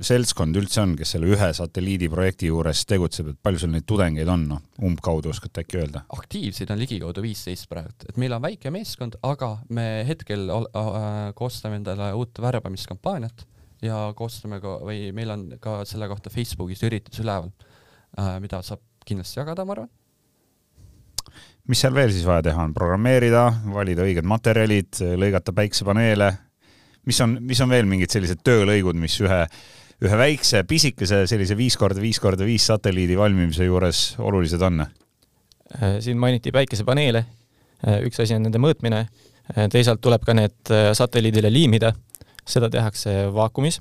seltskond 0.06 0.56
üldse 0.60 0.84
on, 0.84 0.94
kes 1.00 1.16
selle 1.16 1.32
ühe 1.34 1.48
satelliidiprojekti 1.58 2.52
juures 2.52 2.84
tegutseb, 2.88 3.32
et 3.34 3.40
palju 3.44 3.64
sul 3.64 3.74
neid 3.74 3.88
tudengeid 3.90 4.30
on, 4.30 4.46
noh, 4.54 4.62
umbkaudu 4.86 5.34
oskate 5.34 5.66
äkki 5.66 5.82
öelda? 5.82 6.06
aktiivseid 6.16 6.70
on 6.72 6.80
ligikaudu 6.80 7.26
viisteist 7.26 7.68
praegu, 7.72 7.92
et 8.06 8.22
meil 8.22 8.38
on 8.38 8.46
väike 8.46 8.72
meeskond, 8.72 9.18
aga 9.26 9.56
me 9.74 9.88
hetkel 10.08 10.46
äh, 10.54 10.88
koostame 11.36 11.82
endale 11.82 12.14
uut 12.16 12.44
värbamiskampaaniat 12.46 13.48
ja 13.84 14.14
koostame 14.16 14.60
ka 14.64 14.80
või 14.86 15.10
meil 15.16 15.32
on 15.34 15.46
ka 15.62 15.82
selle 15.88 16.08
kohta 16.12 16.32
Facebookis 16.34 16.84
üritus 16.88 17.20
üleval 17.24 17.52
äh,, 18.20 18.38
mida 18.44 18.62
saab 18.66 18.84
kindlasti 19.06 19.40
jagada, 19.42 19.66
ma 19.66 19.76
arvan. 19.76 19.92
Mis 21.70 21.82
seal 21.82 21.96
veel 21.96 22.12
siis 22.14 22.26
vaja 22.28 22.46
teha 22.46 22.62
on, 22.62 22.74
programmeerida, 22.76 23.46
valida 23.74 24.06
õiged 24.06 24.28
materjalid, 24.30 25.00
lõigata 25.18 25.54
päiksepaneele, 25.56 26.30
mis 27.10 27.22
on, 27.26 27.40
mis 27.42 27.62
on 27.66 27.72
veel 27.74 27.90
mingid 27.90 28.14
sellised 28.14 28.44
töölõigud, 28.46 28.98
mis 29.02 29.18
ühe, 29.24 29.40
ühe 30.06 30.20
väikse 30.22 30.62
pisikese 30.70 31.24
sellise 31.30 31.58
viis 31.58 31.78
korda 31.82 32.02
viis 32.02 32.22
korda 32.22 32.46
viis 32.46 32.68
satelliidi 32.70 33.18
valmimise 33.18 33.66
juures 33.66 34.04
olulised 34.22 34.62
on? 34.66 34.86
Äh, 34.86 35.98
siin 36.06 36.22
mainiti 36.22 36.54
päikesepaneele, 36.56 37.26
äh, 37.82 38.02
üks 38.06 38.22
asi 38.22 38.38
on 38.38 38.46
nende 38.46 38.62
mõõtmine, 38.62 39.08
teisalt 39.70 40.00
tuleb 40.02 40.24
ka 40.26 40.34
need 40.34 40.72
satelliidile 40.98 41.52
liimida, 41.54 41.92
seda 42.46 42.70
tehakse 42.70 43.12
vaakumis, 43.34 43.80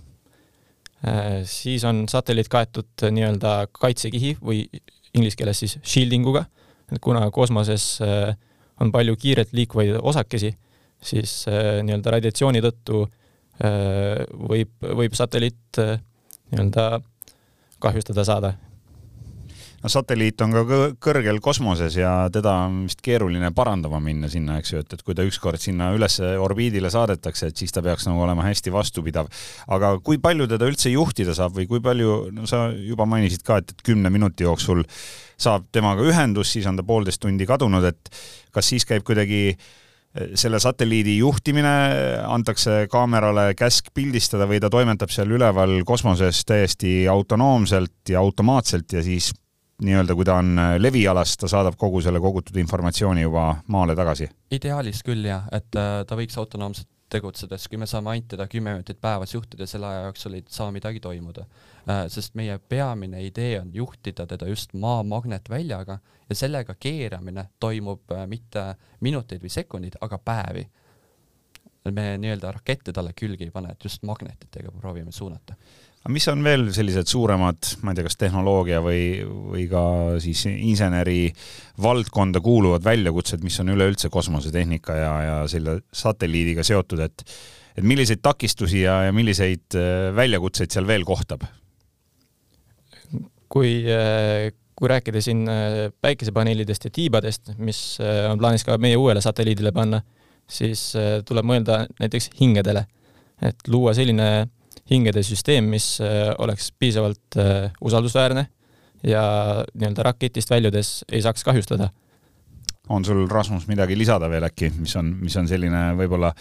siis 1.44 1.82
on 1.84 2.06
satelliit 2.08 2.48
kaetud 2.48 3.02
nii-öelda 3.12 3.66
kaitsekihi 3.76 4.38
või 4.40 4.62
inglise 5.12 5.36
keeles 5.36 5.60
siis 5.60 5.74
shielding 5.84 6.24
uga 6.30 6.46
et 6.92 7.00
kuna 7.02 7.28
kosmoses 7.34 7.98
äh, 8.04 8.34
on 8.80 8.92
palju 8.92 9.16
kiirelt 9.20 9.52
liikuvaid 9.52 9.98
osakesi, 10.02 10.52
siis 11.02 11.44
äh, 11.48 11.80
nii-öelda 11.86 12.16
radiatsiooni 12.16 12.62
tõttu 12.64 13.04
äh, 13.04 14.24
võib, 14.50 14.74
võib 14.84 15.16
satelliit 15.16 15.80
nii-öelda 15.80 17.00
kahjustada 17.82 18.24
saada 18.26 18.54
satelliit 19.90 20.40
on 20.44 20.54
ka 20.54 20.62
kõrgel 21.02 21.40
kosmoses 21.44 21.96
ja 21.98 22.12
teda 22.32 22.54
on 22.66 22.84
vist 22.88 23.02
keeruline 23.04 23.50
parandama 23.56 24.00
minna 24.02 24.30
sinna, 24.32 24.56
eks 24.60 24.72
ju, 24.72 24.80
et, 24.84 24.96
et 24.96 25.04
kui 25.04 25.16
ta 25.16 25.26
ükskord 25.26 25.60
sinna 25.60 25.90
üles 25.96 26.16
orbiidile 26.20 26.90
saadetakse, 26.92 27.50
et 27.50 27.60
siis 27.60 27.74
ta 27.74 27.82
peaks 27.84 28.08
nagu 28.08 28.22
olema 28.24 28.46
hästi 28.46 28.72
vastupidav. 28.72 29.28
aga 29.68 29.94
kui 30.04 30.18
palju 30.22 30.48
teda 30.50 30.68
üldse 30.70 30.92
juhtida 30.94 31.36
saab 31.36 31.58
või 31.58 31.68
kui 31.68 31.84
palju, 31.84 32.16
no 32.32 32.48
sa 32.48 32.66
juba 32.72 33.06
mainisid 33.08 33.44
ka, 33.44 33.60
et, 33.60 33.74
et 33.76 33.84
kümne 33.84 34.12
minuti 34.12 34.48
jooksul 34.48 34.84
saab 35.36 35.68
temaga 35.72 36.04
ühendus, 36.06 36.52
siis 36.54 36.66
on 36.70 36.80
ta 36.80 36.86
poolteist 36.86 37.20
tundi 37.20 37.46
kadunud, 37.46 37.84
et 37.84 38.12
kas 38.54 38.72
siis 38.72 38.88
käib 38.88 39.04
kuidagi 39.04 39.44
eh, 39.52 40.34
selle 40.38 40.60
satelliidi 40.62 41.18
juhtimine, 41.18 41.76
antakse 42.24 42.86
kaamerale 42.90 43.50
käsk 43.58 43.92
pildistada 43.94 44.48
või 44.48 44.62
ta 44.64 44.72
toimetab 44.72 45.12
seal 45.12 45.36
üleval 45.36 45.82
kosmoses 45.84 46.44
täiesti 46.48 47.02
autonoomselt 47.10 48.14
ja 48.14 48.24
automaatselt 48.24 48.96
ja 48.96 49.04
siis 49.04 49.34
nii-öelda, 49.84 50.14
kui 50.16 50.26
ta 50.26 50.38
on 50.40 50.58
äh, 50.58 50.74
levialas, 50.80 51.36
ta 51.40 51.50
saadab 51.50 51.76
kogu 51.80 52.00
selle 52.04 52.20
kogutud 52.22 52.56
informatsiooni 52.60 53.24
juba 53.24 53.50
maale 53.72 53.96
tagasi? 53.98 54.28
ideaalis 54.54 55.02
küll 55.06 55.24
jah, 55.26 55.46
et 55.52 55.78
äh, 55.78 56.02
ta 56.08 56.18
võiks 56.18 56.38
autonoomselt 56.40 56.88
tegutsedes, 57.14 57.68
kui 57.70 57.78
me 57.78 57.86
saame 57.86 58.10
ainult 58.10 58.30
teda 58.32 58.46
kümme 58.50 58.72
minutit 58.74 58.98
päevas 59.00 59.34
juhtida, 59.34 59.66
selle 59.70 59.86
aja 59.86 60.06
jooksul 60.08 60.34
ei 60.38 60.44
saa 60.50 60.72
midagi 60.74 61.02
toimuda. 61.04 61.44
Äh, 61.88 62.04
sest 62.12 62.34
meie 62.38 62.56
peamine 62.58 63.22
idee 63.26 63.58
on 63.60 63.70
juhtida 63.74 64.26
teda 64.26 64.48
just 64.50 64.74
maa 64.74 65.02
magnetväljaga 65.06 65.98
ja 66.28 66.38
sellega 66.38 66.74
keeramine 66.80 67.48
toimub 67.60 68.14
mitte 68.26 68.72
minuteid 69.04 69.44
või 69.44 69.52
sekundid, 69.52 70.00
aga 70.00 70.18
päevi. 70.18 70.66
me 71.92 72.04
nii-öelda 72.16 72.50
rakette 72.52 72.92
talle 72.96 73.12
külge 73.12 73.44
ei 73.44 73.50
pane, 73.52 73.74
et 73.74 73.84
just 73.84 74.02
magnetitega 74.08 74.70
proovime 74.72 75.12
suunata 75.12 75.54
aga 76.04 76.12
mis 76.12 76.26
on 76.28 76.44
veel 76.44 76.66
sellised 76.76 77.08
suuremad, 77.08 77.70
ma 77.80 77.92
ei 77.92 77.96
tea, 77.96 78.04
kas 78.04 78.18
tehnoloogia 78.20 78.82
või, 78.84 79.24
või 79.24 79.64
ka 79.70 79.84
siis 80.20 80.44
inseneri 80.52 81.30
valdkonda 81.80 82.42
kuuluvad 82.44 82.84
väljakutsed, 82.84 83.40
mis 83.46 83.56
on 83.62 83.72
üleüldse 83.72 84.10
kosmosetehnika 84.12 84.98
ja, 85.00 85.12
ja 85.24 85.36
selle 85.48 85.78
satelliidiga 85.96 86.66
seotud, 86.66 87.00
et 87.06 87.24
et 87.74 87.82
milliseid 87.82 88.20
takistusi 88.22 88.84
ja, 88.84 89.00
ja 89.08 89.14
milliseid 89.14 89.74
äh, 89.78 90.10
väljakutseid 90.16 90.74
seal 90.74 90.86
veel 90.86 91.06
kohtab? 91.06 91.46
kui, 93.54 93.84
äh, 93.86 94.50
kui 94.74 94.90
rääkida 94.90 95.20
siin 95.22 95.44
äh, 95.50 95.78
päikesepaneelidest 96.02 96.88
ja 96.88 96.90
tiibadest, 96.94 97.52
mis 97.58 97.80
on 98.02 98.38
plaanis 98.38 98.64
ka 98.66 98.78
meie 98.82 98.98
uuele 98.98 99.22
satelliidile 99.22 99.70
panna, 99.74 100.00
siis 100.50 100.92
tuleb 101.26 101.46
mõelda 101.46 101.84
näiteks 102.00 102.32
hingedele, 102.40 102.84
et 103.42 103.68
luua 103.70 103.94
selline 103.94 104.28
hingede 104.90 105.22
süsteem, 105.26 105.68
mis 105.72 105.98
äh, 106.02 106.32
oleks 106.38 106.72
piisavalt 106.78 107.38
äh, 107.40 107.72
usaldusväärne 107.80 108.46
ja 109.04 109.24
nii-öelda 109.74 110.06
raketist 110.06 110.50
väljudes 110.50 111.04
ei 111.12 111.22
saaks 111.22 111.44
kahjustada. 111.44 111.90
on 112.88 113.04
sul, 113.04 113.26
Rasmus, 113.28 113.66
midagi 113.68 113.98
lisada 113.98 114.28
veel 114.30 114.44
äkki, 114.44 114.72
mis 114.78 114.96
on, 114.96 115.14
mis 115.20 115.36
on 115.36 115.48
selline 115.48 115.92
võib-olla 115.98 116.32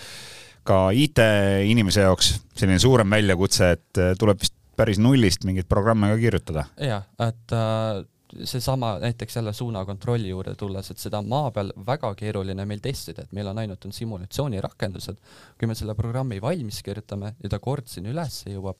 ka 0.67 0.89
IT-inimese 0.95 2.07
jaoks 2.07 2.33
selline 2.55 2.79
suurem 2.79 3.09
väljakutse, 3.09 3.71
et 3.77 4.01
äh, 4.01 4.15
tuleb 4.19 4.39
vist 4.39 4.55
päris 4.77 4.99
nullist 4.99 5.43
mingeid 5.45 5.67
programme 5.69 6.09
ka 6.13 6.17
kirjutada? 6.21 6.65
jah, 6.79 7.05
et 7.21 7.55
äh, 7.55 8.03
seesama 8.43 8.97
näiteks 8.99 9.35
jälle 9.35 9.53
suunakontrolli 9.53 10.29
juurde 10.29 10.55
tulles, 10.55 10.91
et 10.91 10.97
seda 10.97 11.21
maa 11.21 11.51
peal 11.51 11.71
väga 11.85 12.13
keeruline 12.15 12.65
meil 12.65 12.81
testida, 12.83 13.23
et 13.23 13.31
meil 13.31 13.47
on 13.51 13.59
ainult 13.61 13.85
on 13.85 13.93
simulatsioonirakendused. 13.93 15.17
kui 15.59 15.67
me 15.67 15.75
selle 15.75 15.95
programmi 15.95 16.41
valmis 16.41 16.83
kirjutame 16.83 17.35
ja 17.43 17.49
ta 17.49 17.59
kord 17.59 17.87
sinna 17.87 18.13
üles 18.13 18.43
jõuab 18.47 18.77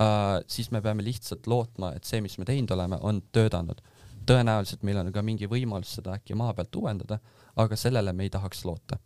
äh,, 0.00 0.42
siis 0.46 0.70
me 0.70 0.82
peame 0.82 1.04
lihtsalt 1.04 1.46
lootma, 1.46 1.92
et 1.96 2.04
see, 2.04 2.20
mis 2.20 2.38
me 2.38 2.44
teinud 2.44 2.70
oleme, 2.70 2.98
on 3.00 3.22
töötanud. 3.32 3.82
tõenäoliselt 4.26 4.82
meil 4.82 4.98
on 5.02 5.12
ka 5.12 5.22
mingi 5.22 5.48
võimalus 5.50 5.96
seda 5.98 6.14
äkki 6.18 6.34
maa 6.34 6.54
pealt 6.54 6.76
uuendada, 6.76 7.18
aga 7.56 7.76
sellele 7.76 8.12
me 8.12 8.28
ei 8.28 8.30
tahaks 8.30 8.64
loota 8.64 8.98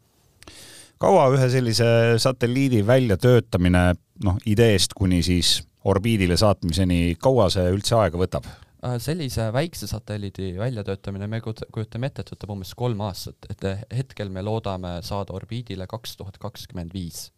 kaua 0.98 1.28
ühe 1.34 1.48
sellise 1.52 1.86
satelliidi 2.18 2.86
väljatöötamine, 2.86 3.94
noh, 4.24 4.38
ideest 4.46 4.94
kuni 4.96 5.22
siis 5.22 5.62
orbiidile 5.84 6.36
saatmiseni, 6.36 7.16
kaua 7.20 7.50
see 7.52 7.68
üldse 7.72 7.98
aega 8.00 8.18
võtab? 8.20 8.48
Äh, 8.86 8.98
sellise 9.02 9.48
väikse 9.52 9.86
satelliidi 9.86 10.54
väljatöötamine, 10.58 11.26
me 11.26 11.40
kujutame 11.40 12.10
ette, 12.10 12.22
et 12.22 12.32
võtab 12.34 12.52
umbes 12.54 12.74
kolm 12.78 13.00
aastat, 13.06 13.48
et 13.50 13.64
hetkel 13.94 14.30
me 14.32 14.44
loodame 14.46 14.98
saada 15.06 15.34
orbiidile 15.34 15.88
kaks 15.90 16.16
tuhat 16.20 16.38
kakskümmend 16.42 16.94
viis. 16.94 17.30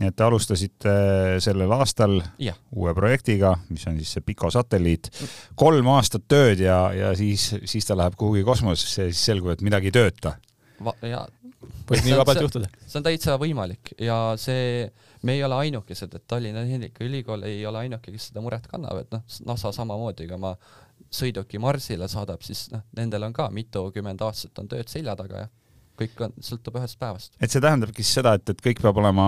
nii 0.00 0.08
et 0.08 0.16
te 0.16 0.24
alustasite 0.24 0.92
sellel 1.44 1.72
aastal 1.76 2.14
ja. 2.40 2.54
uue 2.72 2.94
projektiga, 2.96 3.56
mis 3.68 3.84
on 3.90 3.98
siis 3.98 4.14
see 4.14 4.24
Pico 4.24 4.48
satelliit, 4.50 5.10
kolm 5.58 5.90
aastat 5.92 6.24
tööd 6.28 6.62
ja, 6.64 6.78
ja 6.96 7.10
siis, 7.18 7.50
siis 7.68 7.88
ta 7.88 7.96
läheb 7.98 8.16
kuhugi 8.16 8.44
kosmosesse 8.46 9.08
ja 9.08 9.12
siis 9.12 9.24
selgub, 9.32 9.52
et 9.52 9.64
midagi 9.64 9.90
ei 9.90 9.96
tööta. 9.98 10.36
ja 11.02 11.26
võib 11.88 12.06
nii 12.06 12.18
vabalt 12.22 12.40
juhtuda. 12.46 12.70
see 12.86 13.00
on 13.00 13.08
täitsa 13.08 13.36
võimalik 13.42 13.92
ja 14.00 14.36
see, 14.40 14.86
me 15.26 15.36
ei 15.36 15.44
ole 15.44 15.58
ainukesed, 15.66 16.14
et 16.14 16.24
Tallinna 16.28 16.64
Tehnikaülikool 16.64 17.44
ei 17.50 17.60
ole 17.66 17.84
ainuke, 17.84 18.14
kes 18.14 18.30
seda 18.30 18.44
muret 18.44 18.70
kannab, 18.70 19.02
et 19.02 19.12
noh, 19.12 19.26
NASA 19.50 19.74
samamoodi, 19.76 20.30
aga 20.30 20.40
ma 20.40 20.54
sõiduki 21.12 21.60
Marsile 21.62 22.08
saadab, 22.10 22.42
siis 22.46 22.68
noh, 22.72 22.84
nendel 22.96 23.28
on 23.28 23.34
ka 23.36 23.48
mitukümmend 23.52 24.22
aastat 24.24 24.62
on 24.62 24.70
tööd 24.70 24.88
selja 24.92 25.16
taga 25.18 25.44
ja 25.44 25.50
kõik 26.02 26.22
on, 26.24 26.32
sõltub 26.42 26.78
ühest 26.80 26.98
päevast. 27.00 27.34
et 27.40 27.52
see 27.52 27.62
tähendabki 27.62 28.02
siis 28.04 28.16
seda, 28.18 28.34
et, 28.38 28.48
et 28.48 28.62
kõik 28.64 28.80
peab 28.82 28.98
olema 29.02 29.26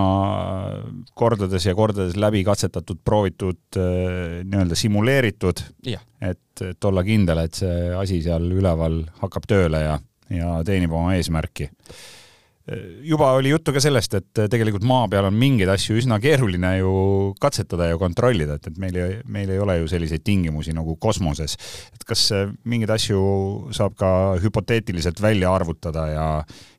kordades 1.17 1.67
ja 1.67 1.75
kordades 1.77 2.17
läbi 2.19 2.43
katsetatud, 2.47 2.99
proovitud, 3.05 3.61
äh, 3.77 4.41
nii-öelda 4.47 4.77
simuleeritud, 4.79 5.61
et, 5.85 6.65
et 6.65 6.89
olla 6.89 7.05
kindel, 7.05 7.45
et 7.45 7.61
see 7.61 7.93
asi 7.95 8.21
seal 8.25 8.49
üleval 8.51 9.03
hakkab 9.21 9.47
tööle 9.49 9.83
ja, 9.85 9.95
ja 10.33 10.59
teenib 10.67 10.95
oma 10.95 11.15
eesmärki 11.19 11.69
juba 13.05 13.31
oli 13.37 13.49
juttu 13.49 13.73
ka 13.73 13.81
sellest, 13.83 14.13
et 14.17 14.39
tegelikult 14.49 14.85
maa 14.89 15.05
peal 15.09 15.27
on 15.27 15.35
mingeid 15.37 15.69
asju 15.69 15.99
üsna 15.99 16.17
keeruline 16.21 16.71
ju 16.79 16.93
katsetada 17.41 17.91
ja 17.91 17.99
kontrollida, 18.01 18.57
et, 18.57 18.71
et 18.71 18.79
meil 18.81 18.97
ei, 18.97 19.19
meil 19.29 19.51
ei 19.53 19.61
ole 19.61 19.77
ju 19.83 19.89
selliseid 19.91 20.23
tingimusi 20.25 20.73
nagu 20.73 20.95
kosmoses. 21.01 21.57
et 21.93 22.07
kas 22.07 22.23
mingeid 22.65 22.95
asju 22.95 23.21
saab 23.75 23.93
ka 23.99 24.09
hüpoteetiliselt 24.41 25.21
välja 25.21 25.53
arvutada 25.53 26.07
ja, 26.09 26.27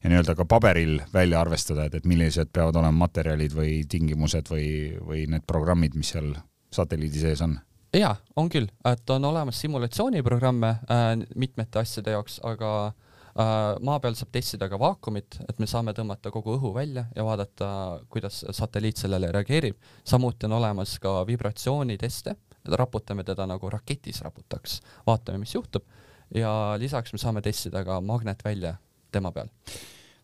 ja 0.03 0.11
nii-öelda 0.11 0.35
ka 0.35 0.49
paberil 0.49 0.99
välja 1.15 1.41
arvestada, 1.41 1.87
et, 1.87 1.95
et 1.95 2.05
millised 2.05 2.51
peavad 2.53 2.83
olema 2.83 3.07
materjalid 3.07 3.55
või 3.55 3.79
tingimused 3.89 4.51
või, 4.51 4.69
või 4.99 5.25
need 5.31 5.47
programmid, 5.47 5.95
mis 5.95 6.11
seal 6.17 6.35
satelliidi 6.75 7.23
sees 7.23 7.47
on? 7.47 7.61
jaa, 7.95 8.17
on 8.37 8.51
küll, 8.51 8.67
et 8.91 9.11
on 9.15 9.25
olemas 9.25 9.63
simulatsiooniprogramme 9.63 10.77
äh, 10.91 11.11
mitmete 11.39 11.79
asjade 11.79 12.19
jaoks, 12.19 12.41
aga 12.45 12.73
äh, 12.89 12.95
Äh, 12.97 13.06
maa 13.37 13.99
peal 14.01 14.15
saab 14.17 14.31
testida 14.33 14.69
ka 14.73 14.79
vaakumit, 14.81 15.39
et 15.49 15.59
me 15.61 15.67
saame 15.69 15.93
tõmmata 15.97 16.31
kogu 16.33 16.55
õhu 16.57 16.73
välja 16.75 17.05
ja 17.17 17.25
vaadata, 17.25 17.69
kuidas 18.09 18.45
satelliit 18.51 18.97
sellele 18.97 19.29
reageerib. 19.33 19.77
samuti 20.05 20.47
on 20.49 20.57
olemas 20.57 20.99
ka 20.99 21.19
vibratsiooniteste, 21.29 22.37
raputame 22.73 23.25
teda 23.25 23.47
nagu 23.47 23.71
raketis 23.71 24.23
raputaks, 24.25 24.81
vaatame, 25.07 25.39
mis 25.45 25.55
juhtub 25.55 25.85
ja 26.35 26.75
lisaks 26.79 27.13
me 27.13 27.19
saame 27.19 27.43
testida 27.43 27.85
ka 27.85 28.01
magnetvälja 28.01 28.75
tema 29.13 29.33
peal 29.33 29.53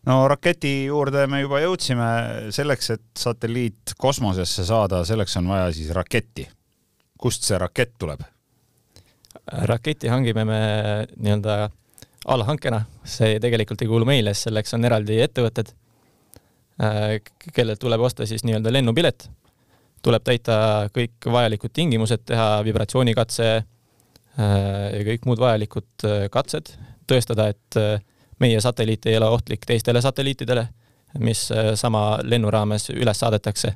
no 0.07 0.23
raketi 0.27 0.73
juurde 0.85 1.25
me 1.31 1.41
juba 1.43 1.61
jõudsime, 1.63 2.09
selleks, 2.55 2.89
et 2.97 3.05
satelliit 3.19 3.95
kosmosesse 3.99 4.65
saada, 4.67 5.03
selleks 5.07 5.37
on 5.39 5.47
vaja 5.53 5.71
siis 5.75 5.93
raketti. 5.95 6.47
kust 7.17 7.43
see 7.47 7.57
rakett 7.57 7.95
tuleb? 7.99 8.23
raketi 9.69 10.07
hangime 10.07 10.43
me 10.45 10.59
nii-öelda 11.15 11.69
allhankena, 12.25 12.83
see 13.03 13.39
tegelikult 13.43 13.81
ei 13.83 13.89
kuulu 13.89 14.07
meile, 14.07 14.33
selleks 14.37 14.75
on 14.77 14.85
eraldi 14.87 15.19
ettevõtted, 15.23 15.73
äh, 16.83 17.17
kellelt 17.53 17.81
tuleb 17.83 18.03
osta 18.07 18.27
siis 18.29 18.45
nii-öelda 18.47 18.71
lennupilet, 18.73 19.27
tuleb 20.03 20.23
täita 20.27 20.55
kõik 20.95 21.29
vajalikud 21.31 21.73
tingimused, 21.73 22.25
teha 22.27 22.47
vibratsioonikatse 22.67 23.49
äh, 23.53 23.67
ja 24.97 25.03
kõik 25.11 25.27
muud 25.29 25.43
vajalikud 25.43 26.07
äh, 26.07 26.25
katsed, 26.31 26.73
tõestada, 27.07 27.49
et 27.51 28.03
meie 28.39 28.59
satelliit 28.63 29.05
ei 29.11 29.17
ole 29.19 29.27
ohtlik 29.35 29.65
teistele 29.67 29.99
satelliitidele, 30.01 30.63
mis 31.19 31.41
sama 31.77 32.03
lennu 32.23 32.49
raames 32.49 32.87
üles 32.95 33.19
saadetakse. 33.19 33.73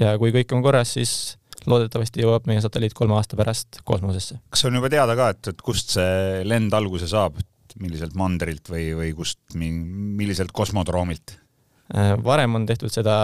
ja 0.00 0.16
kui 0.18 0.32
kõik 0.32 0.54
on 0.56 0.62
korras, 0.64 0.94
siis 0.96 1.36
loodetavasti 1.70 2.24
jõuab 2.24 2.48
meie 2.48 2.62
satelliit 2.64 2.96
kolme 2.96 3.14
aasta 3.18 3.36
pärast 3.36 3.82
kosmosesse. 3.84 4.38
kas 4.50 4.64
on 4.64 4.74
juba 4.74 4.90
teada 4.90 5.16
ka, 5.16 5.28
et, 5.36 5.52
et 5.52 5.60
kust 5.62 5.94
see 5.98 6.40
lend 6.48 6.72
alguse 6.72 7.08
saab, 7.10 7.36
milliselt 7.80 8.14
mandrilt 8.18 8.68
või, 8.70 8.90
või 8.96 9.10
kust, 9.16 9.40
milliselt 9.54 10.52
kosmodroomilt? 10.54 11.38
Äh, 11.94 12.14
varem 12.24 12.54
on 12.56 12.66
tehtud 12.66 12.92
seda 12.92 13.16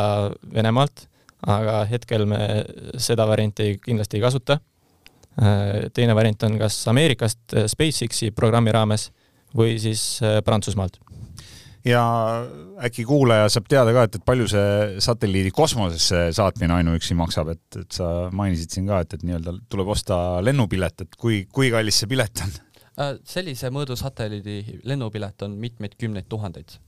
Venemaalt, 0.53 1.07
aga 1.49 1.85
hetkel 1.89 2.27
me 2.29 2.41
seda 3.01 3.27
varianti 3.29 3.77
kindlasti 3.85 4.19
ei 4.19 4.25
kasuta. 4.25 4.59
Äh, 5.41 5.89
teine 5.97 6.17
variant 6.19 6.43
on 6.49 6.59
kas 6.61 6.83
Ameerikast 6.91 7.57
äh, 7.57 7.69
SpaceXi 7.71 8.35
programmi 8.37 8.75
raames 8.75 9.11
või 9.57 9.79
siis 9.83 10.21
Prantsusmaalt 10.47 11.01
ja 11.85 12.03
äkki 12.85 13.05
kuulaja 13.09 13.49
saab 13.51 13.69
teada 13.71 13.93
ka, 13.97 14.05
et, 14.07 14.19
et 14.19 14.25
palju 14.27 14.47
see 14.51 15.01
satelliidi 15.03 15.53
kosmosesse 15.55 16.27
saatmine 16.37 16.77
ainuüksi 16.77 17.17
maksab, 17.19 17.55
et, 17.55 17.79
et 17.81 17.97
sa 17.97 18.29
mainisid 18.37 18.77
siin 18.77 18.89
ka, 18.91 19.01
et, 19.05 19.17
et 19.17 19.25
nii-öelda 19.27 19.57
tuleb 19.73 19.93
osta 19.97 20.19
lennupilet, 20.45 21.07
et 21.07 21.17
kui, 21.21 21.45
kui 21.53 21.73
kallis 21.73 22.03
see 22.03 22.11
pilet 22.11 22.45
on? 22.45 22.53
Äh, 22.99 23.19
sellise 23.29 23.71
mõõdu 23.71 23.95
satelliidi 23.99 24.81
lennupilet 24.89 25.45
on 25.47 25.55
mitmeid 25.61 25.95
kümneid 26.01 26.27
tuhandeid. 26.29 26.79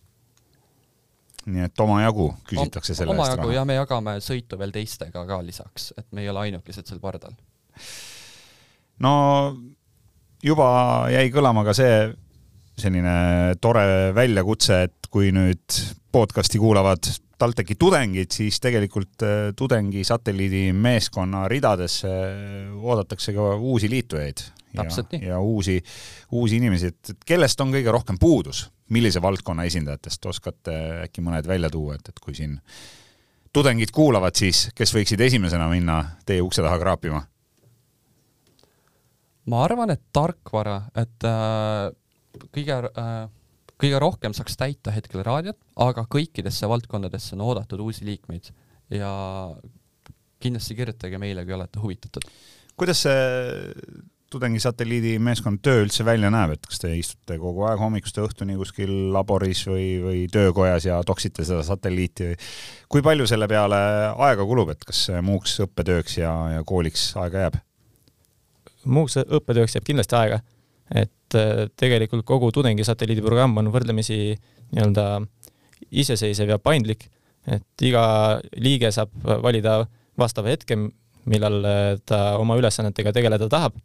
nii 1.42 1.64
et 1.66 1.80
omajagu 1.82 2.28
küsitakse 2.46 2.94
selle 2.94 3.10
oma 3.10 3.24
eest 3.26 3.40
raha? 3.40 3.54
ja 3.54 3.62
me 3.66 3.74
jagame 3.74 4.12
sõitu 4.22 4.58
veel 4.58 4.70
teistega 4.74 5.24
ka 5.26 5.40
lisaks, 5.42 5.92
et 5.98 6.06
me 6.14 6.22
ei 6.22 6.28
ole 6.30 6.44
ainukesed 6.46 6.86
seal 6.86 7.00
pardal. 7.02 7.34
no 8.98 9.14
juba 10.42 10.68
jäi 11.14 11.30
kõlama 11.34 11.64
ka 11.66 11.74
see 11.74 11.96
selline 12.82 13.16
tore 13.60 14.12
väljakutse, 14.16 14.82
et 14.88 15.10
kui 15.10 15.30
nüüd 15.34 15.80
podcasti 16.12 16.58
kuulavad 16.58 17.10
TalTechi 17.42 17.74
tudengid, 17.80 18.30
siis 18.34 18.60
tegelikult 18.62 19.24
äh, 19.26 19.50
tudengi 19.58 20.04
satelliidi 20.06 20.68
meeskonna 20.76 21.48
ridadesse 21.50 22.10
oodatakse 22.78 23.34
ka 23.34 23.54
uusi 23.56 23.90
liitujaid 23.90 24.44
nii. 24.72 25.22
ja 25.26 25.40
uusi, 25.40 25.82
uusi 26.32 26.56
inimesi, 26.56 26.92
et 26.92 27.26
kellest 27.26 27.60
on 27.60 27.74
kõige 27.74 27.92
rohkem 27.92 28.18
puudus, 28.20 28.64
millise 28.94 29.22
valdkonna 29.22 29.66
esindajatest 29.68 30.26
oskate 30.26 30.76
äkki 31.06 31.24
mõned 31.24 31.48
välja 31.48 31.70
tuua, 31.70 31.98
et, 31.98 32.08
et 32.08 32.22
kui 32.22 32.34
siin 32.36 32.58
tudengid 33.52 33.92
kuulavad, 33.92 34.36
siis 34.38 34.68
kes 34.74 34.94
võiksid 34.94 35.20
esimesena 35.20 35.68
minna 35.68 35.98
teie 36.26 36.42
ukse 36.44 36.64
taha 36.64 36.78
kraapima? 36.80 37.26
ma 39.50 39.64
arvan, 39.66 39.90
et 39.90 40.02
tarkvara, 40.14 40.84
et 40.94 41.26
äh, 41.26 41.90
kõige 42.54 42.78
äh, 42.86 43.24
kõige 43.82 43.98
rohkem 44.02 44.34
saaks 44.36 44.56
täita 44.58 44.94
hetkel 44.94 45.24
raadiot, 45.26 45.58
aga 45.82 46.06
kõikidesse 46.10 46.68
valdkondadesse 46.70 47.36
on 47.36 47.46
oodatud 47.48 47.82
uusi 47.82 48.06
liikmeid 48.06 48.52
ja 48.94 49.12
kindlasti 50.42 50.78
kirjutage 50.78 51.18
meile, 51.22 51.44
kui 51.46 51.56
olete 51.56 51.82
huvitatud. 51.82 52.26
kuidas 52.78 53.04
see 53.04 53.20
tudengisatelliidi 54.32 55.18
meeskond 55.20 55.60
töö 55.64 55.82
üldse 55.84 56.04
välja 56.08 56.30
näeb, 56.32 56.54
et 56.54 56.66
kas 56.66 56.80
te 56.80 56.92
istute 56.96 57.36
kogu 57.40 57.66
aeg 57.68 57.80
hommikust 57.82 58.16
õhtuni 58.22 58.56
kuskil 58.56 58.92
laboris 59.12 59.66
või, 59.68 59.86
või 60.04 60.22
töökojas 60.32 60.86
ja 60.88 61.00
toksite 61.06 61.44
seda 61.44 61.60
satelliiti 61.66 62.30
või 62.30 62.38
kui 62.94 63.04
palju 63.04 63.28
selle 63.28 63.48
peale 63.50 63.82
aega 64.28 64.46
kulub, 64.48 64.72
et 64.72 64.86
kas 64.88 65.04
muuks 65.24 65.58
õppetööks 65.66 66.16
ja, 66.22 66.32
ja 66.56 66.64
kooliks 66.64 67.10
aega 67.20 67.46
jääb? 67.46 67.60
muuks 68.84 69.20
õppetööks 69.22 69.76
jääb 69.76 69.86
kindlasti 69.86 70.18
aega, 70.18 70.40
et 70.94 71.38
äh, 71.38 71.66
tegelikult 71.76 72.26
kogu 72.28 72.50
tudengisatelliidi 72.52 73.24
programm 73.24 73.56
on 73.60 73.70
võrdlemisi 73.72 74.36
nii-öelda 74.72 75.06
iseseisev 75.90 76.54
ja 76.54 76.58
paindlik, 76.62 77.08
et 77.46 77.86
iga 77.86 78.04
liige 78.56 78.92
saab 78.94 79.12
valida 79.42 79.82
vastava 80.18 80.52
hetke, 80.52 80.76
millal 81.24 81.64
äh, 81.64 81.80
ta 82.06 82.36
oma 82.40 82.58
ülesannetega 82.60 83.14
tegeleda 83.14 83.48
tahab 83.50 83.80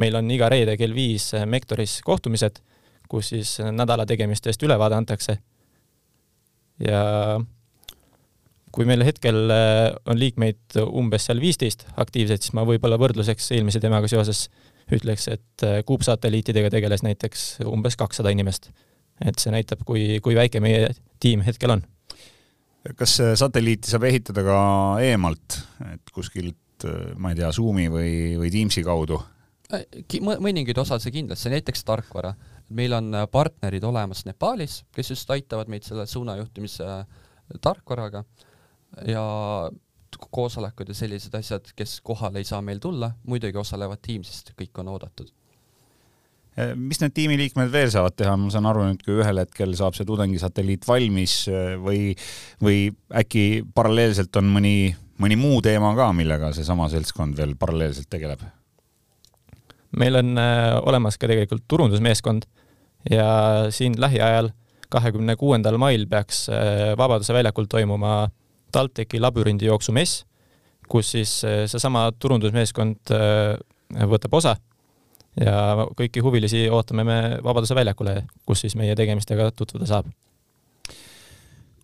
meil 0.00 0.16
on 0.16 0.30
iga 0.32 0.48
reede 0.52 0.76
kell 0.80 0.94
viis 0.96 1.32
eh, 1.36 1.46
Mektoris 1.48 2.00
kohtumised, 2.06 2.60
kus 3.10 3.32
siis 3.34 3.56
nädala 3.72 4.06
tegemistest 4.08 4.62
ülevaade 4.64 4.96
antakse. 4.96 5.38
ja 6.82 7.02
kui 8.72 8.86
meil 8.88 9.04
hetkel 9.04 9.52
on 10.08 10.16
liikmeid 10.16 10.78
umbes 10.88 11.26
seal 11.28 11.40
viisteist 11.42 11.84
aktiivseid, 12.00 12.40
siis 12.40 12.54
ma 12.56 12.64
võib-olla 12.66 12.96
võrdluseks 12.98 13.50
eelmise 13.52 13.82
teemaga 13.82 14.08
seoses 14.08 14.46
ütleks, 14.92 15.28
et 15.32 15.66
eh, 15.66 15.80
kuupsatelliitidega 15.88 16.70
tegeles 16.72 17.04
näiteks 17.06 17.46
umbes 17.68 17.98
kakssada 18.00 18.32
inimest. 18.34 18.70
et 19.24 19.38
see 19.38 19.52
näitab, 19.54 19.84
kui, 19.86 20.18
kui 20.22 20.34
väike 20.34 20.60
meie 20.60 20.88
tiim 21.20 21.44
hetkel 21.46 21.76
on. 21.76 21.84
kas 22.98 23.20
satelliiti 23.38 23.90
saab 23.90 24.08
ehitada 24.08 24.42
ka 24.42 24.58
eemalt, 25.04 25.60
et 25.92 26.14
kuskilt, 26.14 26.88
ma 27.16 27.30
ei 27.30 27.38
tea, 27.38 27.52
Zoomi 27.54 27.86
või, 27.92 28.12
või 28.40 28.50
Teamsi 28.50 28.82
kaudu? 28.82 29.20
mõningaid 29.72 30.78
osasid 30.78 31.14
kindlasti, 31.14 31.50
näiteks 31.52 31.84
tarkvara. 31.84 32.34
meil 32.72 32.92
on 32.92 33.14
äh, 33.14 33.26
partnerid 33.28 33.84
olemas 33.84 34.24
Nepaalis, 34.24 34.82
kes 34.94 35.10
just 35.10 35.30
aitavad 35.30 35.68
meid 35.68 35.84
selle 35.84 36.06
suunajuhtimise 36.06 36.84
äh, 36.84 37.06
tarkvaraga 37.60 38.24
ja 39.06 39.24
koosolekud 40.30 40.92
ja 40.92 40.96
sellised 40.96 41.34
asjad, 41.38 41.72
kes 41.76 42.00
kohale 42.04 42.42
ei 42.42 42.48
saa 42.48 42.62
meil 42.62 42.80
tulla, 42.82 43.12
muidugi 43.26 43.58
osalevad 43.58 44.02
Teamsist, 44.06 44.52
kõik 44.58 44.82
on 44.82 44.92
oodatud 44.94 45.28
äh, 46.58 46.72
mis 46.76 47.02
need 47.02 47.16
tiimiliikmed 47.16 47.72
veel 47.72 47.90
saavad 47.94 48.16
teha, 48.16 48.36
ma 48.36 48.50
saan 48.54 48.70
aru 48.70 48.86
nüüd, 48.88 49.04
kui 49.04 49.20
ühel 49.20 49.42
hetkel 49.44 49.76
saab 49.78 49.98
see 49.98 50.08
tudengisatelliit 50.08 50.88
valmis 50.88 51.36
või, 51.84 52.16
või 52.62 52.88
äkki 53.22 53.62
paralleelselt 53.74 54.36
on 54.40 54.50
mõni, 54.56 54.76
mõni 55.22 55.38
muu 55.40 55.62
teema 55.64 55.94
ka, 55.98 56.12
millega 56.16 56.52
seesama 56.56 56.90
seltskond 56.92 57.38
veel 57.38 57.56
paralleelselt 57.60 58.10
tegeleb? 58.12 58.42
meil 59.96 60.16
on 60.16 60.38
äh, 60.38 60.78
olemas 60.88 61.18
ka 61.20 61.28
tegelikult 61.30 61.64
turundusmeeskond 61.68 62.46
ja 63.10 63.26
siin 63.70 63.98
lähiajal, 64.00 64.52
kahekümne 64.92 65.36
kuuendal 65.40 65.78
mail 65.80 66.06
peaks 66.08 66.46
äh, 66.52 66.92
Vabaduse 66.98 67.34
väljakul 67.34 67.68
toimuma 67.70 68.30
TalTechi 68.72 69.20
labürindijooksu 69.22 69.94
mess, 69.96 70.24
kus 70.88 71.14
siis 71.16 71.38
äh, 71.48 71.62
seesama 71.70 72.08
turundusmeeskond 72.18 73.14
võtab 74.08 74.34
osa 74.38 74.56
ja 75.36 75.86
kõiki 75.96 76.20
huvilisi 76.24 76.66
ootame 76.72 77.04
me 77.04 77.18
Vabaduse 77.44 77.76
väljakule, 77.76 78.22
kus 78.48 78.64
siis 78.64 78.76
meie 78.76 78.96
tegemistega 78.96 79.50
tutvuda 79.56 79.88
saab 79.88 80.08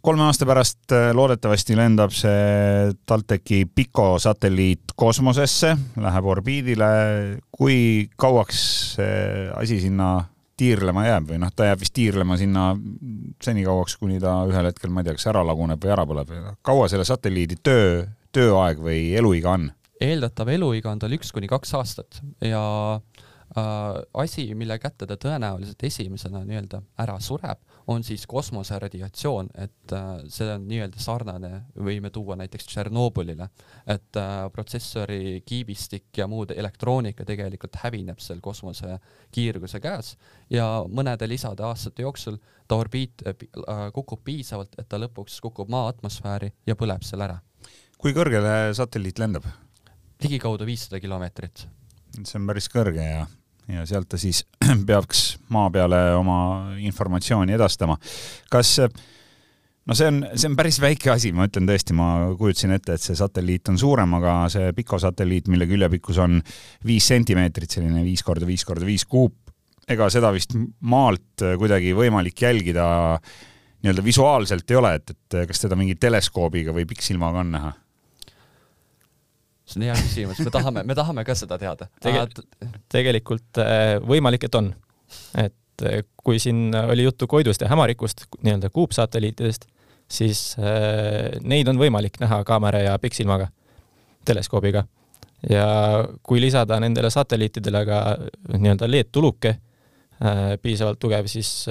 kolme 0.09 0.25
aasta 0.25 0.47
pärast 0.49 0.93
äh, 0.95 1.11
loodetavasti 1.13 1.77
lendab 1.77 2.15
see 2.17 2.93
TalTechi 3.07 3.65
Pico 3.75 4.15
satelliit 4.23 4.95
kosmosesse, 4.97 5.75
läheb 6.01 6.29
orbiidile. 6.33 6.89
kui 7.53 8.09
kauaks 8.17 8.61
see 8.95 9.49
asi 9.57 9.81
sinna 9.83 10.25
tiirlema 10.59 11.07
jääb 11.07 11.31
või 11.31 11.41
noh, 11.43 11.53
ta 11.55 11.69
jääb 11.71 11.83
vist 11.83 11.95
tiirlema 11.97 12.37
sinna 12.41 12.69
senikauaks, 13.45 13.97
kuni 14.01 14.21
ta 14.23 14.41
ühel 14.51 14.71
hetkel, 14.71 14.93
ma 14.93 15.03
ei 15.03 15.09
tea, 15.09 15.19
kas 15.19 15.29
ära 15.31 15.45
laguneb 15.47 15.83
või 15.85 15.95
ära 15.95 16.07
põleb. 16.09 16.35
kaua 16.67 16.89
selle 16.91 17.07
satelliidi 17.09 17.61
töö, 17.63 18.05
tööaeg 18.35 18.83
või 18.83 19.03
eluiga 19.19 19.55
on? 19.57 19.71
eeldatav 20.03 20.51
eluiga 20.55 20.93
on 20.93 21.01
tal 21.03 21.15
üks 21.17 21.33
kuni 21.35 21.49
kaks 21.51 21.75
aastat 21.75 22.21
ja 22.45 22.61
äh, 22.99 23.28
asi, 24.15 24.55
mille 24.55 24.77
kätte 24.79 25.07
ta 25.09 25.17
tõenäoliselt 25.17 25.83
esimesena 25.89 26.43
nii-öelda 26.45 26.83
ära 27.01 27.17
sureb, 27.21 27.61
on 27.89 28.05
siis 28.05 28.27
kosmoseradiatsioon, 28.29 29.49
et 29.55 29.93
äh, 29.97 30.09
see 30.29 30.49
on 30.53 30.67
nii-öelda 30.69 31.01
sarnane, 31.01 31.51
võime 31.81 32.11
tuua 32.13 32.37
näiteks 32.37 32.69
Tšernobõlile, 32.69 33.49
et 33.89 34.19
äh, 34.21 34.35
protsessori 34.53 35.41
kiibistik 35.49 36.21
ja 36.21 36.27
muud 36.29 36.53
elektroonika 36.53 37.25
tegelikult 37.29 37.81
hävineb 37.83 38.21
seal 38.21 38.43
kosmose 38.45 38.99
kiirguse 39.33 39.81
käes 39.81 40.15
ja 40.53 40.69
mõnede 40.85 41.29
lisade 41.29 41.65
aastate 41.65 42.05
jooksul 42.05 42.37
ta 42.69 42.77
orbiit 42.77 43.25
äh, 43.25 43.89
kukub 43.97 44.21
piisavalt, 44.25 44.77
et 44.79 44.89
ta 44.89 45.01
lõpuks 45.01 45.41
kukub 45.45 45.73
maa 45.73 45.89
atmosfääri 45.95 46.53
ja 46.67 46.77
põleb 46.77 47.07
seal 47.07 47.25
ära. 47.25 47.41
kui 47.99 48.13
kõrgele 48.13 48.75
satelliit 48.77 49.19
lendab? 49.19 49.49
ligikaudu 50.23 50.67
viissada 50.67 51.01
kilomeetrit. 51.01 51.69
See 52.27 52.41
on 52.41 52.49
päris 52.49 52.69
kõrge 52.73 53.05
ja, 53.05 53.27
ja 53.75 53.85
sealt 53.89 54.09
ta 54.11 54.21
siis 54.21 54.45
peaks 54.89 55.39
maa 55.55 55.69
peale 55.75 56.01
oma 56.19 56.39
informatsiooni 56.83 57.55
edastama. 57.57 57.99
kas 58.51 58.77
no 59.89 59.97
see 59.97 60.09
on, 60.11 60.23
see 60.35 60.51
on 60.51 60.57
päris 60.59 60.81
väike 60.83 61.13
asi, 61.15 61.33
ma 61.37 61.49
ütlen 61.49 61.69
tõesti, 61.69 61.97
ma 61.97 62.09
kujutasin 62.39 62.77
ette, 62.77 62.97
et 62.99 63.05
see 63.05 63.19
satelliit 63.19 63.71
on 63.73 63.81
suurem, 63.81 64.17
aga 64.21 64.39
see 64.53 64.73
Pico 64.77 65.01
satelliit, 65.03 65.51
mille 65.53 65.69
küljepikkus 65.71 66.21
on 66.25 66.41
viis 66.87 67.09
sentimeetrit, 67.13 67.79
selline 67.79 68.05
viis 68.07 68.25
korda 68.27 68.49
viis 68.49 68.67
korda 68.69 68.89
viis 68.89 69.07
kuup, 69.09 69.37
ega 69.89 70.11
seda 70.13 70.33
vist 70.35 70.57
maalt 70.81 71.47
kuidagi 71.61 71.95
võimalik 71.97 72.45
jälgida 72.45 72.87
nii-öelda 73.79 74.03
visuaalselt 74.05 74.71
ei 74.71 74.77
ole, 74.77 74.97
et, 74.99 75.15
et 75.15 75.43
kas 75.49 75.63
teda 75.63 75.77
mingi 75.79 75.95
teleskoobiga 76.01 76.75
või 76.75 76.85
pikksilmaga 76.89 77.45
on 77.45 77.55
näha 77.55 77.77
see 79.69 79.81
on 79.81 79.87
hea 79.89 79.97
küsimus, 80.01 80.41
me 80.45 80.53
tahame, 80.53 80.85
me 80.89 80.97
tahame 80.97 81.25
ka 81.29 81.37
seda 81.39 81.59
teada 81.61 81.89
Tege. 82.03 82.25
tegelikult 82.93 83.61
äh, 83.63 83.97
võimalik, 84.05 84.49
et 84.49 84.59
on. 84.59 84.71
et 85.37 85.85
äh, 85.87 86.03
kui 86.17 86.41
siin 86.43 86.73
oli 86.75 87.07
juttu 87.07 87.29
Koidust 87.31 87.65
ja 87.65 87.71
Hämarikust, 87.71 88.27
nii-öelda 88.43 88.71
kuupsatelliitidest, 88.75 89.69
siis 90.09 90.43
äh, 90.61 91.37
neid 91.43 91.69
on 91.69 91.81
võimalik 91.81 92.21
näha 92.23 92.43
kaamera 92.49 92.83
ja 92.87 92.99
pikksilmaga, 92.99 93.51
teleskoobiga. 94.29 94.85
ja 95.51 95.69
kui 96.23 96.41
lisada 96.41 96.81
nendele 96.81 97.11
satelliitidele 97.11 97.85
ka 97.87 98.03
nii-öelda 98.57 98.89
LED-tuluke, 98.91 99.59
piisavalt 100.63 100.99
tugev, 100.99 101.29
siis 101.31 101.69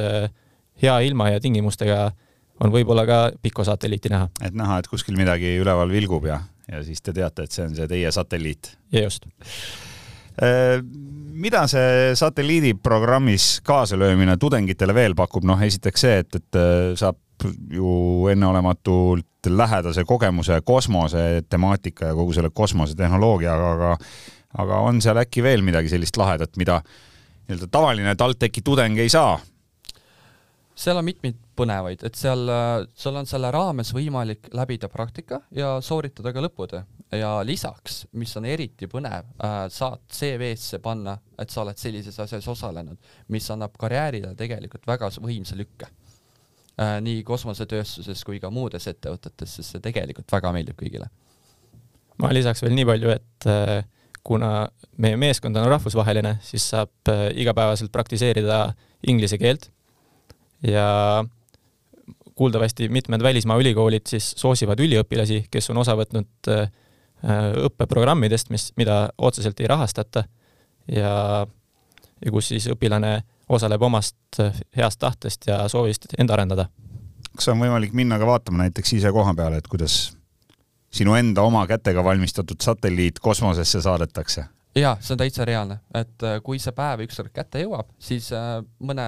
hea 0.82 0.94
ilma 1.04 1.34
ja 1.34 1.42
tingimustega 1.44 1.98
on 2.64 2.72
võib-olla 2.72 3.04
ka 3.06 3.18
Pico 3.42 3.66
satelliiti 3.68 4.10
näha. 4.14 4.30
et 4.42 4.56
näha, 4.56 4.78
et 4.80 4.88
kuskil 4.88 5.18
midagi 5.20 5.58
üleval 5.60 5.92
vilgub 5.92 6.30
ja 6.30 6.40
ja 6.72 6.84
siis 6.84 7.02
te 7.02 7.14
teate, 7.16 7.48
et 7.48 7.54
see 7.54 7.66
on 7.68 7.76
see 7.76 7.88
teie 7.88 8.12
satelliit. 8.12 8.74
just. 8.94 9.30
Äh, 10.38 10.82
mida 11.38 11.64
see 11.72 12.16
satelliidiprogrammis 12.18 13.62
kaasalöömine 13.66 14.38
tudengitele 14.38 14.94
veel 14.94 15.16
pakub, 15.18 15.48
noh 15.48 15.62
esiteks 15.66 16.06
see, 16.06 16.20
et, 16.24 16.40
et 16.42 16.60
äh, 16.60 16.92
saab 17.00 17.18
ju 17.72 18.28
enneolematult 18.32 19.26
lähedase 19.48 20.04
kogemuse 20.04 20.62
kosmose 20.66 21.44
temaatika 21.50 22.10
ja 22.10 22.16
kogu 22.18 22.34
selle 22.34 22.50
kosmosetehnoloogiaga, 22.54 23.70
aga 23.78 23.92
aga 24.58 24.80
on 24.88 25.02
seal 25.04 25.20
äkki 25.22 25.44
veel 25.46 25.62
midagi 25.66 25.92
sellist 25.92 26.18
lahedat, 26.18 26.56
mida 26.58 26.80
nii-öelda 27.48 27.70
tavaline 27.72 28.16
TalTechi 28.18 28.64
tudeng 28.66 28.98
ei 29.00 29.10
saa? 29.10 29.38
Seal 30.78 31.00
on 31.00 31.06
mitmeid 31.08 31.38
põnevaid, 31.58 32.04
et 32.06 32.18
seal, 32.18 32.50
sul 32.98 33.18
on 33.18 33.26
selle 33.30 33.50
raames 33.54 33.90
võimalik 33.96 34.52
läbida 34.56 34.90
praktika 34.94 35.42
ja 35.56 35.78
sooritada 35.82 36.34
ka 36.36 36.44
lõputöö 36.46 36.84
ja 37.18 37.32
lisaks, 37.46 38.04
mis 38.20 38.36
on 38.38 38.46
eriti 38.46 38.90
põnev 38.92 39.26
äh,, 39.44 39.60
saad 39.74 40.04
CV-sse 40.14 40.80
panna, 40.84 41.18
et 41.40 41.54
sa 41.54 41.64
oled 41.64 41.80
sellises 41.80 42.20
asjas 42.20 42.48
osalenud, 42.52 42.98
mis 43.34 43.48
annab 43.54 43.78
karjäärile 43.80 44.34
tegelikult 44.38 44.88
väga 44.88 45.10
võimsa 45.18 45.58
lükke 45.58 45.88
äh,. 45.88 46.98
nii 47.02 47.24
kosmosetööstuses 47.28 48.24
kui 48.28 48.42
ka 48.44 48.52
muudes 48.54 48.88
ettevõtetes, 48.92 49.58
sest 49.58 49.76
see 49.76 49.86
tegelikult 49.90 50.32
väga 50.32 50.52
meeldib 50.56 50.78
kõigile. 50.80 51.10
ma 52.22 52.34
lisaks 52.34 52.62
veel 52.62 52.76
nii 52.78 52.90
palju, 52.92 53.16
et 53.16 53.50
äh, 53.50 53.80
kuna 54.28 54.68
meie 55.00 55.18
meeskond 55.18 55.58
on 55.58 55.72
rahvusvaheline, 55.72 56.38
siis 56.44 56.70
saab 56.70 57.10
äh, 57.10 57.30
igapäevaselt 57.40 57.92
praktiseerida 57.92 58.76
inglise 59.08 59.40
keelt 59.42 59.72
ja 60.64 61.26
kuuldavasti 62.38 62.90
mitmed 62.90 63.24
välismaa 63.24 63.58
ülikoolid 63.58 64.06
siis 64.08 64.32
soosivad 64.38 64.80
üliõpilasi, 64.80 65.48
kes 65.52 65.70
on 65.74 65.82
osa 65.82 65.96
võtnud 65.98 66.50
äh, 66.54 66.70
õppeprogrammidest, 67.66 68.52
mis, 68.54 68.70
mida 68.78 69.08
otseselt 69.18 69.60
ei 69.60 69.68
rahastata 69.68 70.24
ja, 70.92 71.14
ja 72.26 72.32
kus 72.32 72.52
siis 72.54 72.70
õpilane 72.70 73.22
osaleb 73.50 73.82
omast 73.82 74.40
äh, 74.40 74.62
heast 74.78 75.02
tahtest 75.02 75.50
ja 75.50 75.64
soovist 75.70 76.06
end 76.18 76.30
arendada. 76.30 76.68
kas 77.36 77.50
on 77.54 77.60
võimalik 77.62 77.98
minna 77.98 78.20
ka 78.22 78.30
vaatama 78.30 78.68
näiteks 78.68 78.94
ise 79.00 79.12
koha 79.12 79.34
peale, 79.34 79.58
et 79.58 79.68
kuidas 79.68 80.14
sinu 80.94 81.18
enda 81.18 81.42
oma 81.42 81.66
kätega 81.68 82.04
valmistatud 82.04 82.62
satelliit 82.62 83.20
kosmosesse 83.20 83.82
saadetakse? 83.82 84.46
jaa, 84.78 84.98
see 85.02 85.18
on 85.18 85.26
täitsa 85.26 85.46
reaalne, 85.46 85.82
et 85.96 86.22
äh, 86.24 86.38
kui 86.46 86.62
see 86.62 86.78
päev 86.78 87.08
ükskord 87.10 87.34
kätte 87.34 87.66
jõuab, 87.66 87.90
siis 87.98 88.30
mõne 88.78 89.08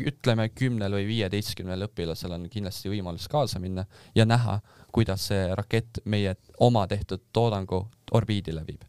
ütleme, 0.00 0.48
kümnel 0.50 0.96
või 0.96 1.06
viieteistkümnel 1.06 1.86
õpilasel 1.86 2.34
on 2.34 2.48
kindlasti 2.50 2.90
võimalus 2.90 3.28
kaasa 3.30 3.60
minna 3.62 3.86
ja 4.14 4.26
näha, 4.26 4.58
kuidas 4.94 5.28
see 5.30 5.46
rakett 5.54 6.02
meie 6.10 6.34
oma 6.64 6.86
tehtud 6.90 7.28
toodangu 7.32 7.84
orbiidile 8.14 8.64
viib 8.66 8.82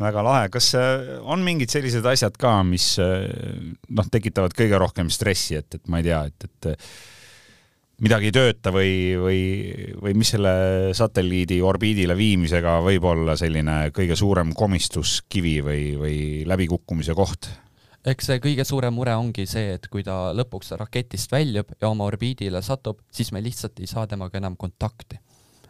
väga 0.00 0.22
lahe, 0.26 0.46
kas 0.50 0.72
äh, 0.78 1.18
on 1.22 1.44
mingid 1.46 1.70
sellised 1.70 2.06
asjad 2.10 2.34
ka, 2.40 2.56
mis 2.66 2.94
äh, 3.02 3.28
noh, 3.94 4.08
tekitavad 4.10 4.54
kõige 4.56 4.78
rohkem 4.80 5.10
stressi, 5.12 5.58
et, 5.60 5.76
et 5.78 5.90
ma 5.92 6.00
ei 6.00 6.08
tea, 6.08 6.22
et, 6.30 6.46
et 6.48 6.70
äh, 6.72 6.88
midagi 8.02 8.30
ei 8.30 8.34
tööta 8.34 8.72
või, 8.74 8.94
või, 9.20 9.42
või 10.02 10.16
mis 10.18 10.34
selle 10.34 10.54
satelliidi 10.98 11.60
orbiidile 11.62 12.16
viimisega 12.18 12.80
võib 12.84 13.06
olla 13.12 13.36
selline 13.38 13.92
kõige 13.94 14.18
suurem 14.18 14.50
komistuskivi 14.56 15.60
või, 15.62 15.84
või 16.00 16.18
läbikukkumise 16.50 17.14
koht? 17.14 17.52
Eks 18.10 18.28
see 18.28 18.40
kõige 18.42 18.64
suurem 18.68 18.94
mure 18.94 19.14
ongi 19.16 19.46
see, 19.48 19.74
et 19.78 19.86
kui 19.92 20.04
ta 20.04 20.32
lõpuks 20.36 20.74
raketist 20.80 21.32
väljub 21.32 21.72
ja 21.80 21.88
oma 21.88 22.06
orbiidile 22.08 22.60
satub, 22.62 23.00
siis 23.12 23.32
me 23.32 23.42
lihtsalt 23.44 23.80
ei 23.80 23.88
saa 23.90 24.06
temaga 24.10 24.38
enam 24.40 24.56
kontakti. 24.56 25.20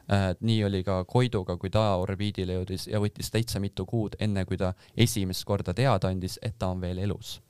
et 0.04 0.40
nii 0.44 0.64
oli 0.64 0.82
ka 0.84 1.04
Koiduga, 1.08 1.56
kui 1.56 1.70
ta 1.70 1.96
orbiidile 1.96 2.58
jõudis 2.58 2.88
ja 2.90 3.00
võttis 3.00 3.30
täitsa 3.32 3.60
mitu 3.60 3.86
kuud, 3.86 4.16
enne 4.20 4.44
kui 4.44 4.56
ta 4.60 4.74
esimest 4.96 5.44
korda 5.44 5.72
teada 5.74 6.08
andis, 6.08 6.38
et 6.42 6.58
ta 6.58 6.68
on 6.68 6.80
veel 6.80 6.98
elus. 6.98 7.40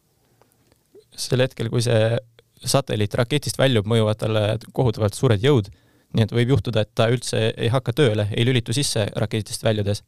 sel 1.17 1.41
hetkel, 1.41 1.71
kui 1.71 1.83
see 1.83 2.19
satelliit 2.65 3.15
raketist 3.15 3.59
väljub, 3.59 3.87
mõjuvad 3.87 4.19
talle 4.19 4.45
kohutavalt 4.73 5.15
suured 5.15 5.43
jõud, 5.43 5.71
nii 6.15 6.25
et 6.25 6.33
võib 6.33 6.55
juhtuda, 6.55 6.85
et 6.85 6.95
ta 6.95 7.09
üldse 7.11 7.53
ei 7.57 7.69
hakka 7.69 7.93
tööle, 7.93 8.29
ei 8.37 8.47
lülitu 8.47 8.73
sisse 8.73 9.07
raketist 9.17 9.65
väljudes. 9.65 10.05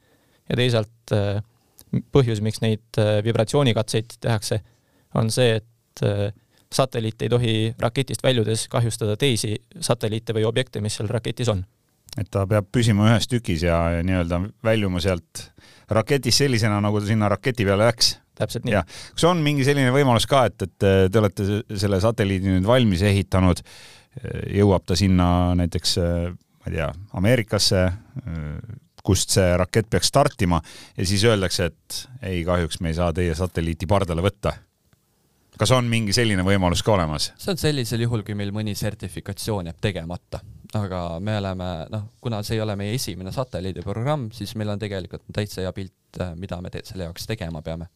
ja 0.48 0.56
teisalt 0.56 1.12
äh, 1.12 1.42
põhjus, 2.12 2.42
miks 2.44 2.62
neid 2.64 3.00
äh, 3.00 3.18
vibratsioonikatseid 3.24 4.18
tehakse, 4.20 4.60
on 5.16 5.30
see, 5.32 5.56
et 5.60 6.04
äh, 6.06 6.28
satelliit 6.72 7.22
ei 7.22 7.32
tohi 7.32 7.54
raketist 7.80 8.24
väljudes 8.26 8.66
kahjustada 8.72 9.16
teisi 9.20 9.54
satelliite 9.80 10.34
või 10.36 10.46
objekte, 10.48 10.82
mis 10.84 10.98
seal 10.98 11.10
raketis 11.12 11.50
on. 11.52 11.64
et 12.16 12.28
ta 12.32 12.46
peab 12.48 12.68
püsima 12.72 13.10
ühes 13.10 13.28
tükis 13.28 13.62
ja, 13.66 13.78
ja 13.96 14.04
nii-öelda 14.06 14.40
väljuma 14.64 15.00
sealt 15.04 15.50
raketist 15.92 16.42
sellisena, 16.42 16.80
nagu 16.80 17.00
ta 17.00 17.06
sinna 17.06 17.28
raketi 17.28 17.64
peale 17.64 17.86
läks. 17.86 18.16
täpselt 18.36 18.64
nii. 18.66 18.80
kas 19.14 19.28
on 19.28 19.44
mingi 19.44 19.64
selline 19.64 19.92
võimalus 19.94 20.26
ka, 20.28 20.46
et, 20.50 20.62
et 20.62 21.12
te 21.12 21.20
olete 21.20 21.62
selle 21.76 22.00
satelliidi 22.00 22.50
nüüd 22.50 22.66
valmis 22.66 23.02
ehitanud, 23.06 23.62
jõuab 24.52 24.84
ta 24.88 24.96
sinna 24.96 25.28
näiteks 25.56 25.96
ma 26.66 26.72
ei 26.72 26.74
tea, 26.80 26.90
Ameerikasse, 27.14 27.86
kust 29.06 29.34
see 29.36 29.56
rakett 29.58 29.88
peaks 29.90 30.10
startima 30.12 30.60
ja 30.96 31.06
siis 31.06 31.24
öeldakse, 31.28 31.70
et 31.70 32.00
ei, 32.22 32.44
kahjuks 32.46 32.80
me 32.82 32.92
ei 32.92 32.98
saa 32.98 33.12
teie 33.16 33.34
satelliiti 33.38 33.88
pardale 33.90 34.24
võtta. 34.24 34.52
kas 35.56 35.72
on 35.72 35.88
mingi 35.88 36.12
selline 36.12 36.44
võimalus 36.44 36.82
ka 36.84 36.92
olemas? 36.96 37.30
see 37.38 37.54
on 37.54 37.60
sellisel 37.60 38.06
juhul, 38.06 38.24
kui 38.26 38.34
meil 38.38 38.52
mõni 38.54 38.74
sertifikatsioon 38.78 39.70
jääb 39.70 39.80
tegemata, 39.80 40.40
aga 40.74 41.04
me 41.20 41.38
oleme 41.38 41.70
noh, 41.92 42.08
kuna 42.20 42.42
see 42.42 42.58
ei 42.58 42.64
ole 42.64 42.76
meie 42.76 42.96
esimene 42.98 43.32
satelliidiprogramm, 43.32 44.30
siis 44.34 44.56
meil 44.56 44.74
on 44.74 44.82
tegelikult 44.82 45.24
täitsa 45.32 45.62
hea 45.64 45.72
pilt, 45.76 46.24
mida 46.36 46.60
me 46.60 46.74
selle 46.82 47.08
jaoks 47.08 47.26
tegema 47.30 47.62
peame 47.62 47.90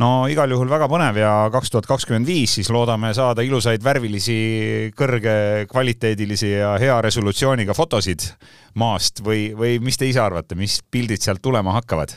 no 0.00 0.10
igal 0.32 0.50
juhul 0.52 0.70
väga 0.70 0.88
põnev 0.90 1.18
ja 1.20 1.32
kaks 1.52 1.72
tuhat 1.72 1.88
kakskümmend 1.88 2.28
viis 2.28 2.56
siis 2.58 2.70
loodame 2.72 3.12
saada 3.16 3.44
ilusaid 3.44 3.84
värvilisi, 3.84 4.38
kõrgekvaliteedilisi 4.96 6.52
ja 6.54 6.74
hea 6.80 6.96
resolutsiooniga 7.04 7.76
fotosid 7.76 8.24
maast. 8.80 9.24
Või, 9.24 9.50
või 9.56 9.78
mis 9.82 10.00
te 10.00 10.08
ise 10.08 10.22
arvate, 10.22 10.56
mis 10.58 10.80
pildid 10.90 11.22
sealt 11.22 11.42
tulema 11.44 11.76
hakkavad? 11.78 12.16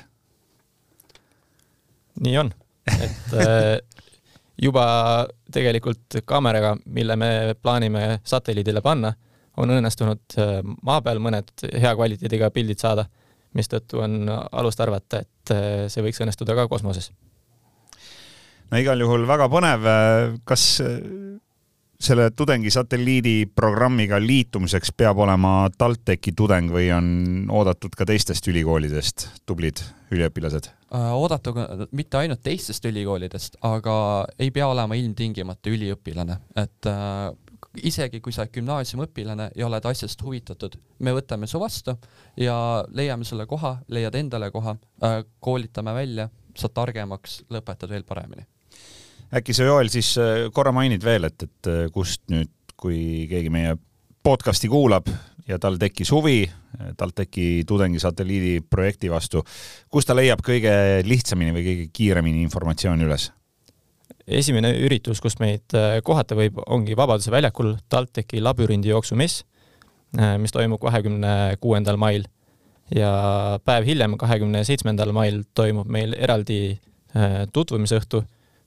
nii 2.24 2.36
on, 2.38 2.52
et 2.94 3.32
äh, 3.42 3.80
juba 4.62 4.86
tegelikult 5.52 6.20
kaameraga, 6.30 6.76
mille 6.86 7.16
me 7.18 7.30
plaanime 7.58 8.20
satelliidile 8.22 8.84
panna, 8.86 9.16
on 9.58 9.74
õnnestunud 9.74 10.38
äh, 10.38 10.60
maa 10.86 11.02
peal 11.02 11.18
mõned 11.26 11.50
hea 11.74 11.96
kvaliteediga 11.98 12.52
pildid 12.54 12.86
saada, 12.86 13.08
mistõttu 13.58 14.06
on 14.06 14.30
alust 14.30 14.86
arvata, 14.86 15.24
et 15.26 15.56
äh, 15.58 15.68
see 15.90 16.06
võiks 16.06 16.22
õnnestuda 16.22 16.54
ka 16.62 16.70
kosmoses 16.70 17.10
no 18.72 18.82
igal 18.82 19.02
juhul 19.04 19.28
väga 19.30 19.50
põnev, 19.52 19.90
kas 20.48 20.68
selle 22.04 22.32
tudengisatelliidi 22.36 23.46
programmiga 23.56 24.20
liitumiseks 24.20 24.92
peab 24.98 25.20
olema 25.24 25.70
TalTechi 25.78 26.34
tudeng 26.36 26.72
või 26.74 26.90
on 26.96 27.08
oodatud 27.52 27.96
ka 27.96 28.08
teistest 28.10 28.48
ülikoolidest 28.52 29.28
tublid 29.48 29.80
üliõpilased? 30.12 30.68
Äh, 30.94 31.14
oodatu 31.16 31.56
mitte 31.96 32.20
ainult 32.20 32.44
teistest 32.44 32.86
ülikoolidest, 32.90 33.58
aga 33.64 33.96
ei 34.40 34.52
pea 34.52 34.68
olema 34.68 34.98
ilmtingimata 35.00 35.72
üliõpilane, 35.72 36.40
et 36.60 36.92
äh, 36.92 37.32
isegi 37.88 38.20
kui 38.22 38.36
sa 38.36 38.44
oled 38.44 38.56
gümnaasiumiõpilane 38.58 39.52
ja 39.56 39.68
oled 39.70 39.88
asjast 39.94 40.22
huvitatud, 40.28 40.76
me 41.00 41.16
võtame 41.16 41.48
su 41.48 41.62
vastu 41.62 41.96
ja 42.38 42.56
leiame 42.92 43.24
sulle 43.28 43.48
koha, 43.48 43.78
leiad 43.88 44.20
endale 44.20 44.52
koha 44.52 44.76
äh,, 44.76 45.22
koolitame 45.40 45.96
välja, 45.96 46.28
saad 46.58 46.76
targemaks, 46.76 47.46
lõpetad 47.54 47.96
veel 47.96 48.04
paremini 48.04 48.44
äkki 49.38 49.54
sa, 49.56 49.68
Joel, 49.68 49.90
siis 49.94 50.14
äh, 50.22 50.48
korra 50.54 50.74
mainid 50.76 51.04
veel, 51.06 51.28
et, 51.30 51.46
et 51.46 51.70
äh, 51.70 51.86
kust 51.94 52.24
nüüd, 52.34 52.52
kui 52.80 53.26
keegi 53.30 53.52
meie 53.54 53.76
podcasti 54.24 54.70
kuulab 54.72 55.08
ja 55.48 55.58
tal 55.62 55.78
tekkis 55.80 56.12
huvi 56.14 56.42
TalTechi 56.98 57.64
tudengisatelliidi 57.68 58.64
projekti 58.72 59.12
vastu, 59.12 59.44
kus 59.92 60.08
ta 60.08 60.16
leiab 60.16 60.42
kõige 60.44 60.74
lihtsamini 61.06 61.54
või 61.54 61.66
kõige 61.68 61.88
kiiremini 61.94 62.44
informatsiooni 62.48 63.08
üles? 63.08 63.30
esimene 64.24 64.70
üritus, 64.80 65.20
kus 65.20 65.36
meid 65.42 65.76
äh, 65.76 65.98
kohata 66.04 66.38
võib, 66.40 66.62
ongi 66.72 66.96
Vabaduse 66.98 67.32
väljakul 67.32 67.74
TalTechi 67.92 68.42
labürindijooksu 68.44 69.18
mess, 69.20 69.44
mis 70.40 70.54
toimub 70.54 70.78
kahekümne 70.78 71.58
kuuendal 71.58 71.98
mail 71.98 72.28
ja 72.94 73.10
päev 73.66 73.88
hiljem, 73.88 74.14
kahekümne 74.22 74.62
seitsmendal 74.64 75.10
mail 75.16 75.40
toimub 75.58 75.90
meil 75.90 76.14
eraldi 76.14 76.78
tutvumisõhtu 77.54 78.22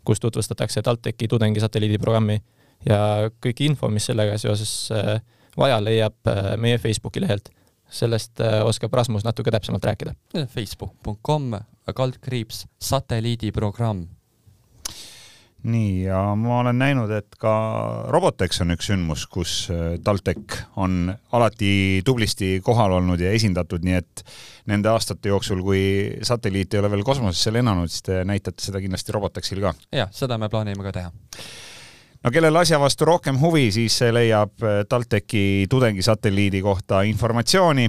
kus 0.07 0.23
tutvustatakse 0.23 0.83
TalTechi 0.83 1.29
tudengisatelliidi 1.29 1.99
programmi 1.99 2.39
ja 2.87 3.31
kõik 3.43 3.63
info, 3.67 3.91
mis 3.93 4.07
sellega 4.09 4.39
seoses 4.41 4.73
äh, 4.95 5.17
vaja, 5.59 5.79
leiab 5.83 6.31
äh, 6.31 6.55
meie 6.61 6.79
Facebooki 6.79 7.23
lehelt. 7.25 7.51
sellest 7.91 8.41
äh, 8.43 8.65
oskab 8.67 8.95
Rasmus 8.95 9.25
natuke 9.25 9.51
täpsemalt 9.51 9.85
rääkida. 9.85 10.15
Facebook.com 10.51 11.53
kaldkriips 11.95 12.65
satelliidiprogramm 12.83 14.07
nii, 15.67 16.07
ja 16.07 16.21
ma 16.39 16.61
olen 16.61 16.79
näinud, 16.79 17.11
et 17.15 17.37
ka 17.41 17.53
Robotex 18.13 18.63
on 18.65 18.75
üks 18.77 18.91
sündmus, 18.91 19.27
kus 19.31 19.55
TalTech 20.05 20.61
on 20.83 21.11
alati 21.37 22.03
tublisti 22.07 22.57
kohal 22.65 22.97
olnud 23.01 23.23
ja 23.23 23.33
esindatud, 23.37 23.85
nii 23.87 23.99
et 23.99 24.25
nende 24.71 24.91
aastate 24.93 25.33
jooksul, 25.33 25.63
kui 25.67 25.85
satelliit 26.27 26.75
ei 26.75 26.83
ole 26.83 26.91
veel 26.95 27.07
kosmosesse 27.07 27.55
lennanud, 27.55 27.93
siis 27.93 28.07
te 28.07 28.23
näitate 28.29 28.65
seda 28.65 28.83
kindlasti 28.83 29.15
Robotexil 29.17 29.63
ka. 29.65 29.75
jah, 29.95 30.13
seda 30.15 30.39
me 30.39 30.51
plaanime 30.53 30.87
ka 30.87 30.95
teha 31.01 31.15
no 32.27 32.33
kellel 32.35 32.59
asja 32.59 32.79
vastu 32.83 33.07
rohkem 33.07 33.37
huvi, 33.39 33.69
siis 33.71 34.01
leiab 34.11 34.65
TalTechi 34.91 35.67
tudengisatelliidi 35.71 36.59
kohta 36.65 37.05
informatsiooni. 37.07 37.87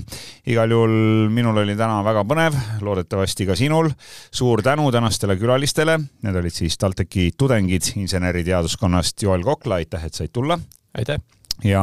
igal 0.53 0.71
juhul 0.71 0.93
minul 1.33 1.57
oli 1.63 1.73
täna 1.75 2.03
väga 2.05 2.21
põnev, 2.21 2.57
loodetavasti 2.85 3.47
ka 3.49 3.55
sinul. 3.57 3.89
suur 4.31 4.61
tänu 4.61 4.91
tänastele 4.91 5.39
külalistele, 5.41 5.97
need 6.21 6.35
olid 6.35 6.53
siis 6.53 6.77
TalTechi 6.77 7.31
tudengid 7.37 7.89
inseneriteaduskonnast 7.95 9.23
Joel 9.23 9.43
Kokla, 9.43 9.81
aitäh, 9.81 10.05
et 10.05 10.13
said 10.13 10.29
tulla. 10.33 10.59
aitäh! 10.97 11.17
ja 11.63 11.81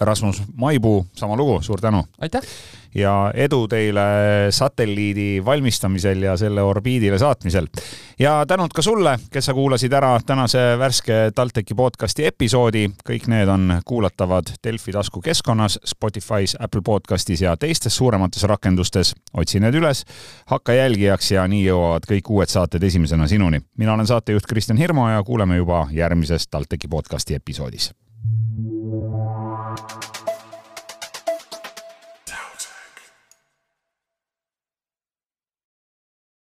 Rasmus 0.00 0.42
Maipuu, 0.54 1.06
sama 1.12 1.36
lugu, 1.36 1.58
suur 1.62 1.80
tänu! 1.80 2.04
aitäh! 2.20 2.42
Ja 2.94 3.30
edu 3.34 3.68
teile 3.68 4.00
satelliidi 4.50 5.44
valmistamisel 5.44 6.22
ja 6.22 6.36
selle 6.36 6.62
orbiidile 6.62 7.18
saatmisel. 7.18 7.66
ja 8.18 8.44
tänud 8.48 8.70
ka 8.74 8.82
sulle, 8.82 9.18
kes 9.30 9.46
sa 9.46 9.54
kuulasid 9.54 9.92
ära 9.92 10.18
tänase 10.26 10.78
värske 10.78 11.30
TalTechi 11.34 11.74
podcasti 11.74 12.26
episoodi. 12.26 12.90
kõik 13.08 13.28
need 13.28 13.48
on 13.48 13.80
kuulatavad 13.84 14.52
Delfi 14.64 14.92
taskukeskkonnas, 14.92 15.78
Spotify's, 15.86 16.56
Apple 16.58 16.82
podcastis 16.84 17.40
ja 17.40 17.56
teistes 17.56 17.96
suuremates 17.96 18.42
rakendustes. 18.42 19.14
otsi 19.34 19.60
need 19.60 19.74
üles, 19.74 20.04
hakka 20.46 20.72
jälgijaks 20.72 21.30
ja 21.30 21.48
nii 21.48 21.64
jõuavad 21.66 22.10
kõik 22.10 22.30
uued 22.30 22.48
saated 22.48 22.82
esimesena 22.82 23.28
sinuni. 23.28 23.60
mina 23.76 23.94
olen 23.94 24.06
saatejuht 24.06 24.46
Kristjan 24.46 24.78
Hirmu 24.78 25.08
ja 25.08 25.22
kuuleme 25.22 25.56
juba 25.56 25.88
järgmises 25.92 26.48
TalTechi 26.48 26.88
podcasti 26.88 27.34
episoodis 27.34 27.92